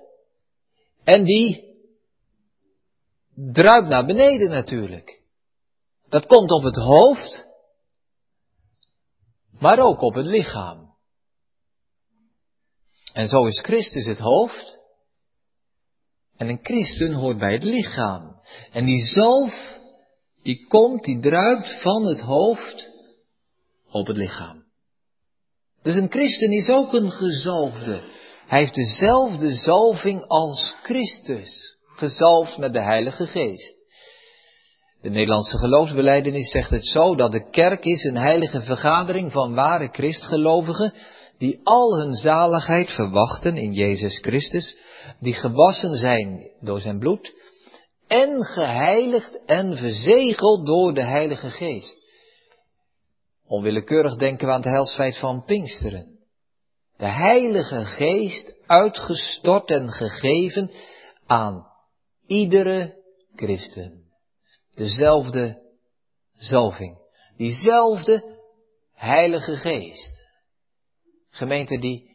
En 1.04 1.24
die 1.24 1.68
druipt 3.36 3.88
naar 3.88 4.06
beneden 4.06 4.50
natuurlijk. 4.50 5.22
Dat 6.10 6.26
komt 6.26 6.52
op 6.52 6.64
het 6.64 6.76
hoofd, 6.76 7.46
maar 9.60 9.80
ook 9.80 10.02
op 10.02 10.14
het 10.14 10.26
lichaam. 10.26 10.90
En 13.14 13.28
zo 13.28 13.46
is 13.46 13.60
Christus 13.62 14.06
het 14.06 14.20
hoofd. 14.20 14.80
En 16.38 16.48
een 16.48 16.60
christen 16.64 17.14
hoort 17.14 17.38
bij 17.38 17.54
het 17.54 17.64
lichaam. 17.64 18.29
En 18.72 18.86
die 18.86 19.06
zalf, 19.06 19.78
die 20.43 20.66
komt, 20.68 21.04
die 21.04 21.20
druipt 21.20 21.82
van 21.82 22.06
het 22.06 22.20
hoofd 22.20 22.88
op 23.91 24.08
het 24.08 24.18
lichaam. 24.18 24.64
Dus 25.82 25.95
een 25.95 26.12
christen 26.12 26.52
is 26.52 26.70
ook 26.70 26.93
een 26.93 27.12
gezalfde. 27.12 28.02
Hij 28.47 28.60
heeft 28.60 28.76
dezelfde 28.76 29.54
zalving 29.54 30.26
als 30.28 30.76
Christus, 30.84 31.78
gezalfd 31.95 32.58
met 32.58 32.74
de 32.74 32.82
Heilige 32.82 33.28
Geest. 33.28 33.78
De 35.02 35.10
Nederlandse 35.10 35.58
geloofsbeleidenis 35.58 36.52
zegt 36.52 36.70
het 36.70 36.86
zo 36.86 37.16
dat 37.16 37.32
de 37.32 37.50
kerk 37.50 37.86
is 37.86 38.04
een 38.04 38.18
heilige 38.18 38.62
vergadering 38.62 39.32
van 39.32 39.54
ware 39.54 39.89
christgelovigen 39.91 40.93
die 41.38 41.60
al 41.64 42.00
hun 42.00 42.14
zaligheid 42.14 42.89
verwachten 42.89 43.58
in 43.58 43.74
Jezus 43.74 44.20
Christus 44.20 44.78
die 45.20 45.34
gewassen 45.34 45.95
zijn 45.95 46.52
door 46.62 46.82
zijn 46.82 47.00
bloed 47.00 47.34
en 48.10 48.43
geheiligd 48.43 49.45
en 49.45 49.78
verzegeld 49.78 50.66
door 50.66 50.93
de 50.93 51.03
Heilige 51.03 51.49
Geest. 51.49 51.97
Onwillekeurig 53.45 54.16
denken 54.16 54.47
we 54.47 54.53
aan 54.53 54.62
het 54.62 54.70
heilsfeit 54.70 55.18
van 55.18 55.43
Pinksteren. 55.43 56.20
De 56.97 57.07
Heilige 57.07 57.86
Geest 57.86 58.55
uitgestort 58.66 59.70
en 59.70 59.91
gegeven 59.91 60.72
aan 61.26 61.66
iedere 62.28 63.03
christen. 63.36 64.03
Dezelfde 64.76 65.62
zalving. 66.34 66.97
Diezelfde 67.38 68.38
Heilige 68.93 69.55
Geest. 69.55 70.22
Gemeente 71.30 71.80
die, 71.80 72.12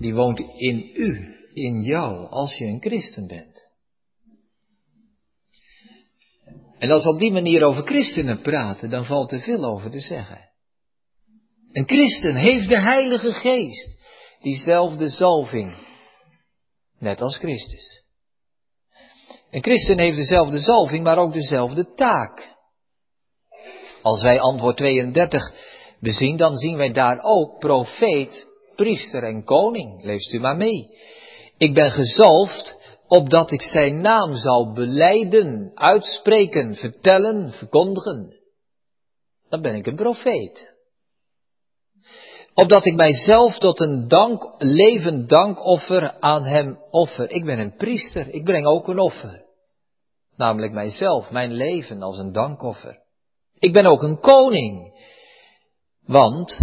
die 0.00 0.14
woont 0.14 0.38
in 0.38 0.90
u, 0.94 1.36
in 1.52 1.82
jou, 1.82 2.28
als 2.28 2.54
je 2.54 2.64
een 2.64 2.80
christen 2.80 3.26
bent. 3.26 3.57
En 6.78 6.90
als 6.90 7.04
we 7.04 7.10
op 7.10 7.18
die 7.18 7.32
manier 7.32 7.62
over 7.62 7.82
christenen 7.82 8.40
praten, 8.40 8.90
dan 8.90 9.04
valt 9.04 9.32
er 9.32 9.40
veel 9.40 9.64
over 9.64 9.90
te 9.90 10.00
zeggen. 10.00 10.48
Een 11.72 11.86
christen 11.86 12.34
heeft 12.34 12.68
de 12.68 12.80
Heilige 12.80 13.32
Geest, 13.32 13.98
diezelfde 14.40 15.08
zalving, 15.08 15.86
net 16.98 17.20
als 17.20 17.36
Christus. 17.36 18.02
Een 19.50 19.62
christen 19.62 19.98
heeft 19.98 20.16
dezelfde 20.16 20.58
zalving, 20.58 21.04
maar 21.04 21.18
ook 21.18 21.32
dezelfde 21.32 21.94
taak. 21.94 22.56
Als 24.02 24.22
wij 24.22 24.40
antwoord 24.40 24.76
32 24.76 25.52
bezien, 26.00 26.36
dan 26.36 26.56
zien 26.56 26.76
wij 26.76 26.92
daar 26.92 27.18
ook 27.22 27.58
profeet, 27.58 28.46
priester 28.76 29.22
en 29.22 29.44
koning. 29.44 30.02
Leest 30.04 30.32
u 30.32 30.40
maar 30.40 30.56
mee. 30.56 30.86
Ik 31.56 31.74
ben 31.74 31.90
gezalfd 31.90 32.76
opdat 33.08 33.50
ik 33.50 33.62
zijn 33.62 34.00
naam 34.00 34.34
zal 34.34 34.72
beleiden, 34.72 35.70
uitspreken, 35.74 36.74
vertellen, 36.74 37.52
verkondigen. 37.52 38.36
Dan 39.48 39.62
ben 39.62 39.74
ik 39.74 39.86
een 39.86 39.96
profeet. 39.96 40.76
Opdat 42.54 42.86
ik 42.86 42.94
mijzelf 42.94 43.58
tot 43.58 43.80
een 43.80 44.08
dank, 44.08 44.54
levend 44.58 45.28
dankoffer 45.28 46.20
aan 46.20 46.44
hem 46.44 46.78
offer. 46.90 47.30
Ik 47.30 47.44
ben 47.44 47.58
een 47.58 47.76
priester, 47.76 48.28
ik 48.28 48.44
breng 48.44 48.66
ook 48.66 48.88
een 48.88 48.98
offer. 48.98 49.46
Namelijk 50.36 50.72
mijzelf, 50.72 51.30
mijn 51.30 51.52
leven 51.52 52.02
als 52.02 52.18
een 52.18 52.32
dankoffer. 52.32 53.02
Ik 53.58 53.72
ben 53.72 53.86
ook 53.86 54.02
een 54.02 54.20
koning. 54.20 55.00
Want, 56.06 56.58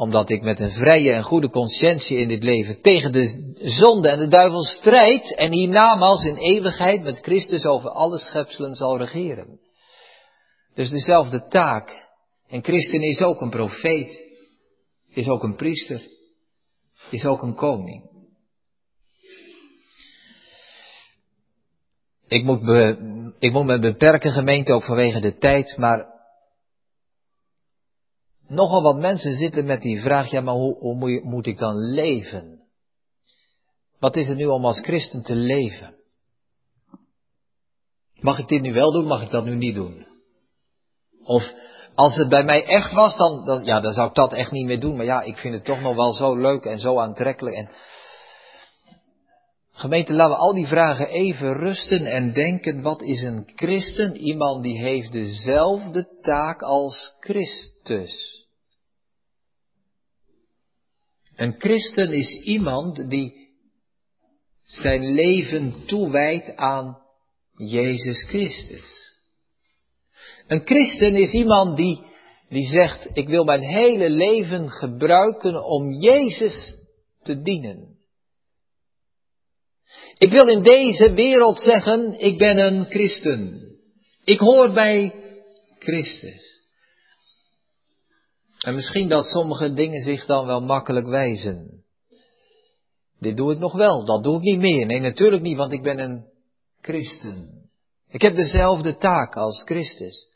omdat 0.00 0.30
ik 0.30 0.42
met 0.42 0.60
een 0.60 0.70
vrije 0.70 1.12
en 1.12 1.22
goede 1.22 1.50
conscientie 1.50 2.18
in 2.18 2.28
dit 2.28 2.42
leven 2.42 2.80
tegen 2.80 3.12
de 3.12 3.54
zonde 3.60 4.08
en 4.08 4.18
de 4.18 4.28
duivel 4.28 4.62
strijd 4.62 5.34
en 5.34 5.52
hiernamaals 5.52 6.24
in 6.24 6.36
eeuwigheid 6.36 7.02
met 7.02 7.18
Christus 7.18 7.64
over 7.64 7.90
alle 7.90 8.18
schepselen 8.18 8.74
zal 8.74 8.98
regeren. 8.98 9.60
Dus 10.74 10.90
dezelfde 10.90 11.46
taak. 11.46 12.08
En 12.48 12.62
Christen 12.62 13.02
is 13.02 13.20
ook 13.20 13.40
een 13.40 13.50
profeet, 13.50 14.20
is 15.08 15.28
ook 15.28 15.42
een 15.42 15.56
priester, 15.56 16.02
is 17.10 17.24
ook 17.24 17.42
een 17.42 17.54
koning. 17.54 18.08
Ik 22.28 22.44
moet, 22.44 22.60
be, 22.60 22.96
ik 23.38 23.52
moet 23.52 23.66
me 23.66 23.78
beperken 23.78 24.32
gemeente 24.32 24.72
ook 24.72 24.84
vanwege 24.84 25.20
de 25.20 25.36
tijd, 25.36 25.76
maar 25.76 26.09
Nogal 28.50 28.82
wat 28.82 28.98
mensen 28.98 29.34
zitten 29.34 29.64
met 29.64 29.82
die 29.82 30.00
vraag, 30.00 30.30
ja 30.30 30.40
maar 30.40 30.54
hoe, 30.54 31.20
moet 31.22 31.46
ik 31.46 31.58
dan 31.58 31.74
leven? 31.76 32.60
Wat 33.98 34.16
is 34.16 34.28
het 34.28 34.36
nu 34.36 34.46
om 34.46 34.64
als 34.64 34.80
christen 34.80 35.22
te 35.22 35.34
leven? 35.34 35.94
Mag 38.20 38.38
ik 38.38 38.48
dit 38.48 38.62
nu 38.62 38.72
wel 38.72 38.92
doen, 38.92 39.06
mag 39.06 39.22
ik 39.22 39.30
dat 39.30 39.44
nu 39.44 39.54
niet 39.54 39.74
doen? 39.74 40.06
Of 41.22 41.52
als 41.94 42.16
het 42.16 42.28
bij 42.28 42.44
mij 42.44 42.64
echt 42.64 42.92
was, 42.92 43.16
dan, 43.16 43.44
dan, 43.44 43.64
ja, 43.64 43.80
dan 43.80 43.92
zou 43.92 44.08
ik 44.08 44.14
dat 44.14 44.32
echt 44.32 44.50
niet 44.50 44.66
meer 44.66 44.80
doen. 44.80 44.96
Maar 44.96 45.06
ja, 45.06 45.22
ik 45.22 45.36
vind 45.36 45.54
het 45.54 45.64
toch 45.64 45.80
nog 45.80 45.94
wel 45.94 46.12
zo 46.12 46.36
leuk 46.36 46.64
en 46.64 46.78
zo 46.78 46.98
aantrekkelijk. 46.98 47.56
En... 47.56 47.70
Gemeente, 49.72 50.12
laten 50.12 50.30
we 50.30 50.36
al 50.36 50.54
die 50.54 50.66
vragen 50.66 51.08
even 51.08 51.52
rusten 51.52 52.06
en 52.06 52.32
denken, 52.32 52.82
wat 52.82 53.02
is 53.02 53.22
een 53.22 53.50
christen? 53.54 54.16
Iemand 54.16 54.62
die 54.62 54.78
heeft 54.78 55.12
dezelfde 55.12 56.18
taak 56.20 56.62
als 56.62 57.16
Christus. 57.20 58.39
Een 61.40 61.54
christen 61.58 62.12
is 62.12 62.42
iemand 62.42 63.10
die 63.10 63.48
zijn 64.62 65.14
leven 65.14 65.74
toewijdt 65.86 66.56
aan 66.56 66.98
Jezus 67.56 68.24
Christus. 68.28 69.14
Een 70.46 70.60
christen 70.64 71.14
is 71.14 71.32
iemand 71.32 71.76
die, 71.76 72.02
die 72.48 72.66
zegt, 72.66 73.10
ik 73.12 73.28
wil 73.28 73.44
mijn 73.44 73.60
hele 73.60 74.10
leven 74.10 74.70
gebruiken 74.70 75.64
om 75.64 75.92
Jezus 75.92 76.76
te 77.22 77.42
dienen. 77.42 77.98
Ik 80.18 80.30
wil 80.30 80.48
in 80.48 80.62
deze 80.62 81.12
wereld 81.12 81.60
zeggen, 81.60 82.20
ik 82.20 82.38
ben 82.38 82.58
een 82.58 82.84
christen. 82.84 83.60
Ik 84.24 84.38
hoor 84.38 84.72
bij 84.72 85.14
Christus. 85.78 86.49
En 88.64 88.74
misschien 88.74 89.08
dat 89.08 89.26
sommige 89.26 89.72
dingen 89.72 90.02
zich 90.02 90.24
dan 90.24 90.46
wel 90.46 90.60
makkelijk 90.60 91.06
wijzen. 91.06 91.84
Dit 93.18 93.36
doe 93.36 93.52
ik 93.52 93.58
nog 93.58 93.72
wel, 93.72 94.04
dat 94.04 94.22
doe 94.22 94.36
ik 94.36 94.42
niet 94.42 94.58
meer. 94.58 94.86
Nee, 94.86 95.00
natuurlijk 95.00 95.42
niet, 95.42 95.56
want 95.56 95.72
ik 95.72 95.82
ben 95.82 95.98
een 95.98 96.24
christen. 96.80 97.68
Ik 98.08 98.22
heb 98.22 98.34
dezelfde 98.34 98.96
taak 98.96 99.36
als 99.36 99.62
Christus. 99.62 100.28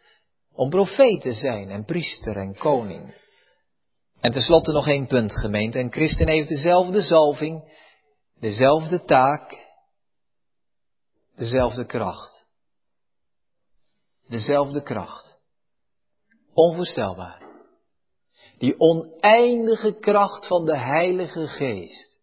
Om 0.53 0.71
profeet 0.71 1.21
te 1.21 1.33
zijn 1.33 1.71
en 1.71 1.85
priester 1.85 2.37
en 2.37 2.57
koning. 2.57 3.23
En 4.21 4.33
tenslotte 4.33 4.73
nog 4.73 4.89
één 4.89 5.07
punt, 5.07 5.33
gemeente. 5.33 5.79
Een 5.79 5.93
christen 5.93 6.29
heeft 6.29 6.49
dezelfde 6.49 7.03
zalving, 7.03 7.79
dezelfde 8.41 9.05
taak, 9.05 9.59
dezelfde 11.37 11.87
kracht. 11.87 12.47
Dezelfde 14.29 14.83
kracht. 14.83 15.39
Onvoorstelbaar. 16.53 17.44
Die 18.59 18.81
oneindige 18.81 19.99
kracht 19.99 20.47
van 20.47 20.65
de 20.65 20.79
Heilige 20.79 21.47
Geest. 21.47 22.19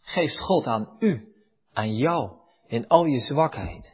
Geeft 0.00 0.40
God 0.40 0.66
aan 0.66 0.96
u, 0.98 1.34
aan 1.72 1.94
jou, 1.96 2.30
in 2.66 2.88
al 2.88 3.04
je 3.04 3.18
zwakheid. 3.18 3.92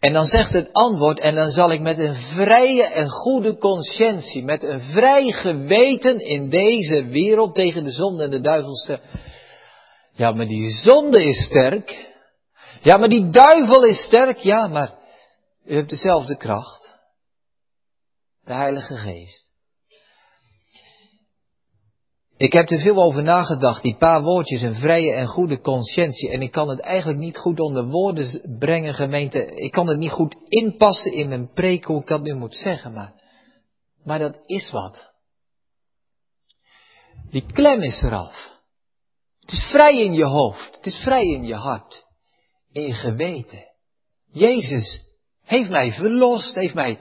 En 0.00 0.12
dan 0.12 0.26
zegt 0.26 0.52
het 0.52 0.72
antwoord, 0.72 1.20
en 1.20 1.34
dan 1.34 1.50
zal 1.50 1.72
ik 1.72 1.80
met 1.80 1.98
een 1.98 2.14
vrije 2.14 2.84
en 2.84 3.08
goede 3.08 3.56
conscientie, 3.56 4.44
met 4.44 4.62
een 4.62 4.80
vrij 4.80 5.30
geweten 5.30 6.18
in 6.18 6.48
deze 6.48 7.06
wereld 7.06 7.54
tegen 7.54 7.84
de 7.84 7.90
zonde 7.90 8.24
en 8.24 8.30
de 8.30 8.40
duivel 8.40 8.74
zeggen, 8.74 9.08
ja, 10.12 10.32
maar 10.32 10.46
die 10.46 10.70
zonde 10.70 11.24
is 11.24 11.44
sterk. 11.44 12.08
Ja, 12.82 12.96
maar 12.96 13.08
die 13.08 13.30
duivel 13.30 13.84
is 13.84 14.02
sterk. 14.02 14.38
Ja, 14.38 14.66
maar 14.66 14.98
u 15.64 15.74
hebt 15.74 15.88
dezelfde 15.88 16.36
kracht. 16.36 16.98
De 18.40 18.52
Heilige 18.52 18.96
Geest. 18.96 19.50
Ik 22.36 22.52
heb 22.52 22.70
er 22.70 22.80
veel 22.80 23.02
over 23.02 23.22
nagedacht, 23.22 23.82
die 23.82 23.96
paar 23.96 24.22
woordjes, 24.22 24.62
een 24.62 24.74
vrije 24.74 25.12
en 25.12 25.26
goede 25.26 25.60
conscientie. 25.60 26.30
En 26.30 26.42
ik 26.42 26.50
kan 26.50 26.68
het 26.68 26.80
eigenlijk 26.80 27.18
niet 27.18 27.36
goed 27.36 27.60
onder 27.60 27.84
woorden 27.84 28.56
brengen, 28.58 28.94
gemeente. 28.94 29.44
Ik 29.44 29.72
kan 29.72 29.86
het 29.86 29.98
niet 29.98 30.10
goed 30.10 30.36
inpassen 30.48 31.12
in 31.12 31.28
mijn 31.28 31.52
preek, 31.52 31.84
hoe 31.84 32.00
ik 32.00 32.06
dat 32.06 32.22
nu 32.22 32.34
moet 32.34 32.56
zeggen. 32.56 32.92
Maar, 32.92 33.12
maar 34.04 34.18
dat 34.18 34.40
is 34.46 34.70
wat. 34.70 35.10
Die 37.30 37.46
klem 37.52 37.82
is 37.82 38.02
eraf. 38.02 38.58
Het 39.40 39.50
is 39.50 39.64
vrij 39.70 40.04
in 40.04 40.12
je 40.12 40.26
hoofd. 40.26 40.76
Het 40.76 40.86
is 40.86 40.96
vrij 40.96 41.24
in 41.24 41.44
je 41.44 41.54
hart. 41.54 42.06
In 42.72 42.82
je 42.82 42.94
geweten. 42.94 43.64
Jezus 44.32 45.09
heeft 45.50 45.70
mij 45.70 45.92
verlost, 45.92 46.54
heeft 46.54 46.74
mij, 46.74 46.98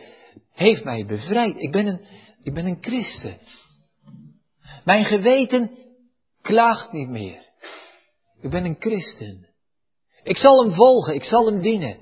heeft 0.54 0.84
mij 0.84 1.06
bevrijd. 1.06 1.58
Ik 1.58 1.72
ben 1.72 1.88
een, 1.88 2.02
ik 2.43 2.54
ben 2.54 2.66
een 2.66 2.78
christen. 2.82 3.39
Mijn 4.84 5.06
geweten 5.06 5.72
klaagt 6.41 6.91
niet 6.91 7.10
meer. 7.10 7.45
Ik 8.41 8.50
ben 8.50 8.66
een 8.66 8.76
christen. 8.80 9.47
Ik 10.24 10.38
zal 10.38 10.64
hem 10.64 10.74
volgen, 10.74 11.16
ik 11.16 11.24
zal 11.24 11.45
hem 11.45 11.62
dienen. 11.62 12.00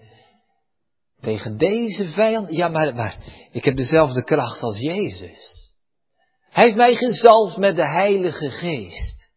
Tegen 1.19 1.57
deze 1.57 2.07
vijand, 2.07 2.49
ja 2.51 2.67
maar, 2.67 2.95
maar, 2.95 3.17
ik 3.51 3.65
heb 3.65 3.77
dezelfde 3.77 4.23
kracht 4.23 4.61
als 4.61 4.79
Jezus. 4.79 5.71
Hij 6.49 6.63
heeft 6.63 6.77
mij 6.77 6.95
gezalfd 6.95 7.57
met 7.57 7.75
de 7.75 7.87
Heilige 7.87 8.49
Geest. 8.49 9.29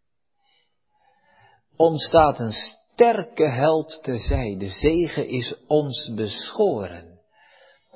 Ontstaat 1.77 2.39
een 2.39 2.53
sterke 3.01 3.49
held 3.49 3.99
te 4.03 4.19
zijn. 4.19 4.59
De 4.59 4.69
zegen 4.69 5.29
is 5.29 5.55
ons 5.67 6.13
beschoren. 6.15 7.19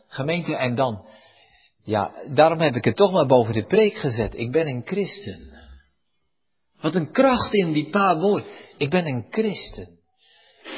Gemeente, 0.08 0.56
en 0.56 0.74
dan, 0.74 1.06
ja, 1.82 2.12
daarom 2.26 2.60
heb 2.60 2.74
ik 2.74 2.84
het 2.84 2.96
toch 2.96 3.12
maar 3.12 3.26
boven 3.26 3.54
de 3.54 3.66
preek 3.66 3.94
gezet. 3.94 4.34
Ik 4.34 4.52
ben 4.52 4.66
een 4.66 4.82
christen. 4.84 5.52
Wat 6.80 6.94
een 6.94 7.10
kracht 7.10 7.54
in 7.54 7.72
die 7.72 7.90
paar 7.90 8.20
woorden. 8.20 8.48
Ik 8.78 8.90
ben 8.90 9.06
een 9.06 9.26
christen. 9.30 9.88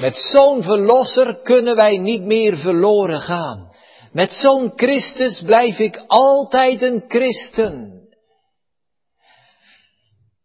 Met 0.01 0.17
zo'n 0.17 0.63
verlosser 0.63 1.43
kunnen 1.43 1.77
wij 1.77 1.99
niet 1.99 2.23
meer 2.23 2.59
verloren 2.59 3.21
gaan. 3.21 3.71
Met 4.13 4.31
zo'n 4.31 4.73
Christus 4.77 5.43
blijf 5.43 5.79
ik 5.79 6.05
altijd 6.07 6.83
een 6.83 7.05
christen. 7.09 8.01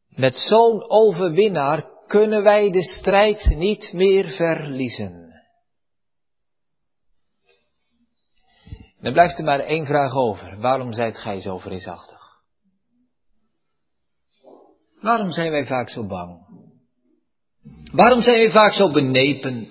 Met 0.09 0.36
zo'n 0.36 0.89
overwinnaar 0.89 1.90
kunnen 2.12 2.43
wij 2.43 2.72
de 2.72 2.84
strijd 2.84 3.45
niet 3.45 3.93
meer 3.93 4.30
verliezen. 4.30 5.34
Dan 8.99 9.14
blijft 9.14 9.38
er 9.38 9.43
maar 9.43 9.59
één 9.59 9.86
vraag 9.86 10.14
over. 10.14 10.59
Waarom 10.59 10.93
zijt 10.93 11.18
gij 11.18 11.41
zo 11.41 11.57
vreesachtig? 11.57 12.20
Waarom 15.01 15.32
zijn 15.32 15.51
wij 15.51 15.66
vaak 15.66 15.89
zo 15.89 16.05
bang? 16.05 16.45
Waarom 17.91 18.22
zijn 18.22 18.38
wij 18.38 18.51
vaak 18.51 18.74
zo 18.74 18.91
benepen, 18.91 19.68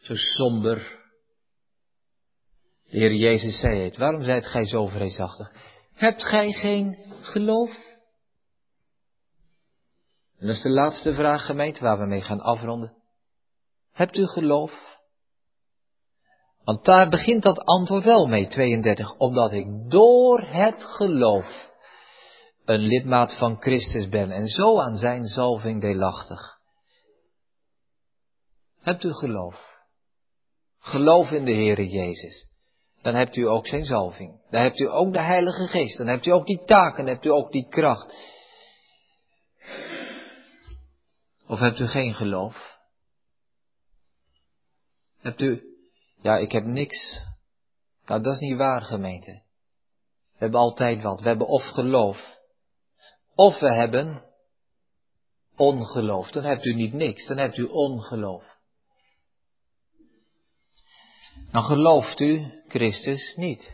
zo 0.00 0.14
somber? 0.14 0.98
De 2.84 2.98
Heer 2.98 3.14
Jezus 3.14 3.60
zei 3.60 3.80
het, 3.80 3.96
waarom 3.96 4.22
zijt 4.22 4.46
gij 4.46 4.66
zo 4.66 4.86
vreesachtig? 4.86 5.52
Hebt 5.94 6.24
gij 6.24 6.52
geen 6.52 6.96
geloof? 7.22 7.89
En 10.40 10.46
dat 10.46 10.56
is 10.56 10.62
de 10.62 10.70
laatste 10.70 11.14
vraag, 11.14 11.46
gemeente, 11.46 11.80
waar 11.80 11.98
we 11.98 12.06
mee 12.06 12.22
gaan 12.22 12.40
afronden. 12.40 12.92
Hebt 13.92 14.16
u 14.16 14.26
geloof? 14.26 14.98
Want 16.64 16.84
daar 16.84 17.08
begint 17.08 17.42
dat 17.42 17.64
antwoord 17.64 18.04
wel 18.04 18.26
mee, 18.26 18.46
32. 18.46 19.16
Omdat 19.16 19.52
ik 19.52 19.66
door 19.90 20.40
het 20.40 20.84
geloof 20.84 21.70
een 22.64 22.80
lidmaat 22.80 23.36
van 23.38 23.60
Christus 23.60 24.08
ben 24.08 24.30
en 24.30 24.46
zo 24.46 24.78
aan 24.78 24.96
zijn 24.96 25.26
zalving 25.26 25.80
deelachtig. 25.80 26.58
Hebt 28.80 29.04
u 29.04 29.12
geloof? 29.12 29.68
Geloof 30.78 31.30
in 31.30 31.44
de 31.44 31.54
Heere 31.54 31.88
Jezus. 31.88 32.48
Dan 33.02 33.14
hebt 33.14 33.36
u 33.36 33.48
ook 33.48 33.66
zijn 33.66 33.84
zalving. 33.84 34.40
Dan 34.50 34.62
hebt 34.62 34.78
u 34.78 34.88
ook 34.88 35.12
de 35.12 35.20
Heilige 35.20 35.66
Geest. 35.66 35.98
Dan 35.98 36.06
hebt 36.06 36.26
u 36.26 36.30
ook 36.30 36.46
die 36.46 36.64
taken, 36.64 37.04
dan 37.04 37.14
hebt 37.14 37.24
u 37.24 37.30
ook 37.30 37.52
die 37.52 37.68
kracht. 37.68 38.14
Of 41.50 41.58
hebt 41.58 41.78
u 41.78 41.86
geen 41.86 42.14
geloof? 42.14 42.78
Hebt 45.20 45.40
u, 45.40 45.62
ja, 46.22 46.36
ik 46.36 46.52
heb 46.52 46.64
niks. 46.64 47.20
Nou, 48.06 48.22
dat 48.22 48.34
is 48.34 48.40
niet 48.40 48.56
waar, 48.56 48.82
gemeente. 48.82 49.32
We 50.32 50.38
hebben 50.38 50.60
altijd 50.60 51.02
wat. 51.02 51.20
We 51.20 51.28
hebben 51.28 51.46
of 51.46 51.62
geloof, 51.62 52.38
of 53.34 53.58
we 53.58 53.74
hebben 53.74 54.24
ongeloof. 55.56 56.30
Dan 56.30 56.42
hebt 56.42 56.64
u 56.64 56.74
niet 56.74 56.92
niks, 56.92 57.26
dan 57.26 57.36
hebt 57.36 57.56
u 57.56 57.64
ongeloof. 57.64 58.44
Dan 61.50 61.62
gelooft 61.62 62.20
u 62.20 62.62
Christus 62.68 63.34
niet. 63.36 63.72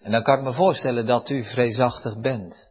En 0.00 0.10
dan 0.10 0.22
kan 0.22 0.38
ik 0.38 0.44
me 0.44 0.52
voorstellen 0.52 1.06
dat 1.06 1.28
u 1.28 1.44
vreesachtig 1.44 2.20
bent. 2.20 2.65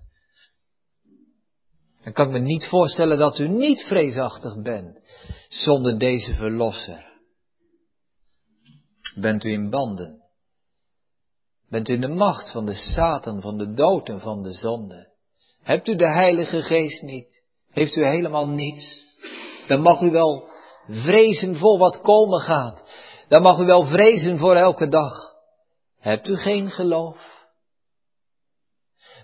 Dan 2.06 2.14
kan 2.14 2.26
ik 2.26 2.32
me 2.32 2.40
niet 2.40 2.68
voorstellen 2.68 3.18
dat 3.18 3.40
u 3.40 3.48
niet 3.48 3.82
vreesachtig 3.82 4.62
bent 4.62 5.02
zonder 5.50 6.00
deze 6.00 6.36
verlosser. 6.36 7.14
Bent 9.16 9.44
u 9.44 9.52
in 9.52 9.70
banden? 9.70 10.24
Bent 11.70 11.90
u 11.90 11.94
in 11.94 12.02
de 12.02 12.08
macht 12.08 12.52
van 12.52 12.66
de 12.66 12.74
Satan, 12.74 13.42
van 13.42 13.58
de 13.58 13.74
dood 13.74 14.10
en 14.10 14.20
van 14.20 14.44
de 14.44 14.52
zonde? 14.52 15.14
Hebt 15.62 15.88
u 15.88 15.96
de 15.96 16.12
Heilige 16.12 16.62
Geest 16.62 17.02
niet? 17.02 17.44
Heeft 17.72 17.96
u 17.96 18.06
helemaal 18.06 18.48
niets? 18.48 19.16
Dan 19.68 19.82
mag 19.82 20.02
u 20.02 20.12
wel 20.12 20.50
vrezen 20.88 21.56
voor 21.56 21.78
wat 21.78 22.02
komen 22.02 22.40
gaat. 22.40 22.84
Dan 23.28 23.42
mag 23.42 23.60
u 23.60 23.66
wel 23.66 23.86
vrezen 23.86 24.38
voor 24.38 24.56
elke 24.56 24.88
dag. 24.88 25.34
Hebt 26.00 26.28
u 26.28 26.38
geen 26.38 26.70
geloof? 26.70 27.35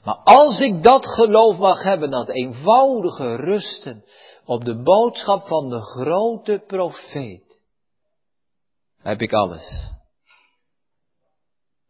Maar 0.04 0.16
als 0.16 0.60
ik 0.60 0.84
dat 0.84 1.06
geloof 1.06 1.58
mag 1.58 1.84
hebben, 1.84 2.10
dat 2.10 2.30
eenvoudige 2.30 3.36
rusten 3.36 4.04
op 4.46 4.66
de 4.66 4.82
boodschap 4.82 5.48
van 5.48 5.70
de 5.70 5.82
grote 5.82 6.64
profeet, 6.68 7.60
heb 8.98 9.22
ik 9.22 9.34
alles. 9.34 9.90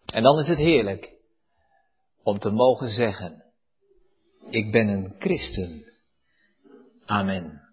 En 0.06 0.24
dan 0.24 0.40
is 0.40 0.48
het 0.48 0.58
heerlijk 0.58 1.14
om 2.24 2.40
te 2.40 2.50
mogen 2.50 2.90
zeggen, 2.90 3.44
ik 4.50 4.72
ben 4.72 4.88
een 4.88 5.16
christen. 5.20 5.84
Amen. 7.06 7.71